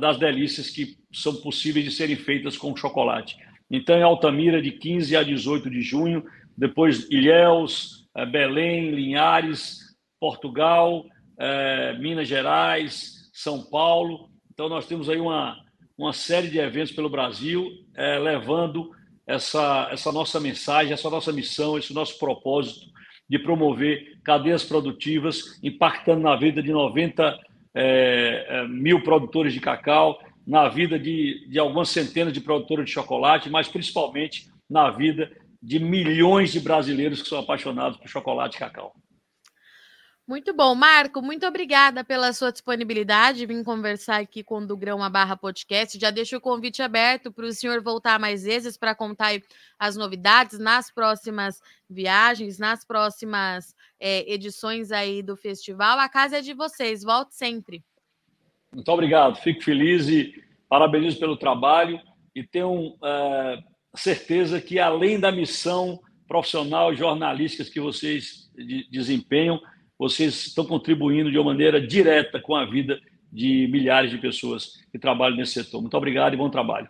das 0.00 0.18
delícias 0.18 0.70
que 0.70 0.96
são 1.12 1.34
possíveis 1.42 1.84
de 1.84 1.90
serem 1.90 2.16
feitas 2.16 2.56
com 2.56 2.74
chocolate. 2.74 3.36
Então, 3.70 3.98
em 3.98 4.02
Altamira, 4.02 4.62
de 4.62 4.72
15 4.72 5.14
a 5.14 5.22
18 5.22 5.68
de 5.68 5.82
junho, 5.82 6.24
depois 6.56 7.06
Ilhéus, 7.10 8.08
eh, 8.16 8.24
Belém, 8.24 8.92
Linhares, 8.92 9.94
Portugal, 10.18 11.04
eh, 11.38 11.98
Minas 11.98 12.26
Gerais, 12.26 13.28
São 13.30 13.62
Paulo. 13.62 14.30
Então, 14.50 14.66
nós 14.66 14.86
temos 14.86 15.10
aí 15.10 15.20
uma, 15.20 15.54
uma 15.98 16.14
série 16.14 16.48
de 16.48 16.58
eventos 16.58 16.92
pelo 16.92 17.10
Brasil, 17.10 17.68
é, 17.94 18.18
levando 18.18 18.90
essa, 19.26 19.90
essa 19.92 20.10
nossa 20.10 20.40
mensagem, 20.40 20.94
essa 20.94 21.10
nossa 21.10 21.30
missão, 21.30 21.76
esse 21.76 21.92
nosso 21.92 22.18
propósito 22.18 22.95
de 23.28 23.38
promover 23.38 24.18
cadeias 24.22 24.64
produtivas, 24.64 25.58
impactando 25.62 26.22
na 26.22 26.36
vida 26.36 26.62
de 26.62 26.72
90 26.72 27.38
é, 27.74 28.46
é, 28.48 28.68
mil 28.68 29.02
produtores 29.02 29.52
de 29.52 29.60
cacau, 29.60 30.18
na 30.46 30.68
vida 30.68 30.98
de, 30.98 31.46
de 31.48 31.58
algumas 31.58 31.88
centenas 31.88 32.32
de 32.32 32.40
produtores 32.40 32.86
de 32.86 32.92
chocolate, 32.92 33.50
mas 33.50 33.68
principalmente 33.68 34.48
na 34.70 34.90
vida 34.90 35.30
de 35.62 35.78
milhões 35.78 36.52
de 36.52 36.60
brasileiros 36.60 37.22
que 37.22 37.28
são 37.28 37.40
apaixonados 37.40 37.98
por 37.98 38.08
chocolate 38.08 38.56
e 38.56 38.60
cacau. 38.60 38.94
Muito 40.28 40.52
bom, 40.52 40.74
Marco. 40.74 41.22
Muito 41.22 41.46
obrigada 41.46 42.02
pela 42.02 42.32
sua 42.32 42.50
disponibilidade 42.50 43.38
de 43.38 43.46
vir 43.46 43.62
conversar 43.62 44.20
aqui 44.20 44.42
com 44.42 44.58
o 44.58 44.66
do 44.66 44.76
Grão 44.76 45.00
a 45.00 45.08
Barra 45.08 45.36
Podcast. 45.36 45.96
Já 46.00 46.10
deixo 46.10 46.36
o 46.36 46.40
convite 46.40 46.82
aberto 46.82 47.30
para 47.30 47.46
o 47.46 47.52
senhor 47.52 47.80
voltar 47.80 48.18
mais 48.18 48.42
vezes 48.42 48.76
para 48.76 48.92
contar 48.92 49.40
as 49.78 49.96
novidades 49.96 50.58
nas 50.58 50.90
próximas 50.90 51.62
viagens, 51.88 52.58
nas 52.58 52.84
próximas 52.84 53.72
é, 54.00 54.28
edições 54.28 54.90
aí 54.90 55.22
do 55.22 55.36
festival. 55.36 56.00
A 56.00 56.08
casa 56.08 56.38
é 56.38 56.40
de 56.40 56.54
vocês. 56.54 57.04
Volte 57.04 57.36
sempre. 57.36 57.84
Muito 58.72 58.90
obrigado. 58.90 59.36
Fico 59.36 59.62
feliz 59.62 60.08
e 60.08 60.34
parabenizo 60.68 61.20
pelo 61.20 61.36
trabalho 61.36 62.00
e 62.34 62.42
tenho 62.42 62.96
é, 63.00 63.58
certeza 63.94 64.60
que 64.60 64.80
além 64.80 65.20
da 65.20 65.30
missão 65.30 66.00
profissional 66.26 66.92
jornalística 66.92 67.70
que 67.70 67.78
vocês 67.78 68.50
de, 68.56 68.88
desempenham 68.90 69.60
vocês 69.98 70.46
estão 70.46 70.64
contribuindo 70.64 71.30
de 71.30 71.38
uma 71.38 71.52
maneira 71.52 71.84
direta 71.84 72.40
com 72.40 72.54
a 72.54 72.64
vida 72.64 73.00
de 73.32 73.68
milhares 73.68 74.10
de 74.10 74.18
pessoas 74.18 74.80
que 74.90 74.98
trabalham 74.98 75.36
nesse 75.36 75.52
setor. 75.52 75.80
Muito 75.80 75.96
obrigado 75.96 76.34
e 76.34 76.36
bom 76.36 76.50
trabalho. 76.50 76.88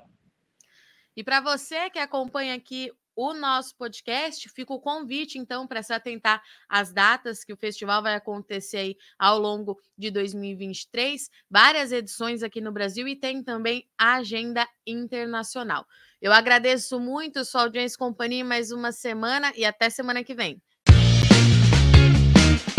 E 1.16 1.24
para 1.24 1.40
você 1.40 1.88
que 1.90 1.98
acompanha 1.98 2.54
aqui 2.54 2.90
o 3.16 3.32
nosso 3.32 3.74
podcast, 3.76 4.46
fica 4.50 4.74
o 4.74 4.78
convite, 4.78 5.38
então, 5.38 5.66
para 5.66 5.82
se 5.82 5.92
atentar 5.92 6.42
às 6.68 6.92
datas 6.92 7.42
que 7.42 7.52
o 7.52 7.56
festival 7.56 8.02
vai 8.02 8.14
acontecer 8.14 8.76
aí 8.76 8.96
ao 9.18 9.38
longo 9.38 9.80
de 9.96 10.10
2023, 10.10 11.30
várias 11.50 11.92
edições 11.92 12.42
aqui 12.42 12.60
no 12.60 12.70
Brasil 12.70 13.08
e 13.08 13.16
tem 13.16 13.42
também 13.42 13.88
a 13.96 14.16
agenda 14.16 14.68
internacional. 14.86 15.86
Eu 16.20 16.30
agradeço 16.30 17.00
muito 17.00 17.42
sua 17.42 17.62
audiência 17.62 17.96
e 17.96 17.98
companhia 17.98 18.44
mais 18.44 18.70
uma 18.70 18.92
semana 18.92 19.50
e 19.56 19.64
até 19.64 19.88
semana 19.88 20.22
que 20.22 20.34
vem. 20.34 20.60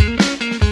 Thank 0.08 0.62
you. 0.62 0.67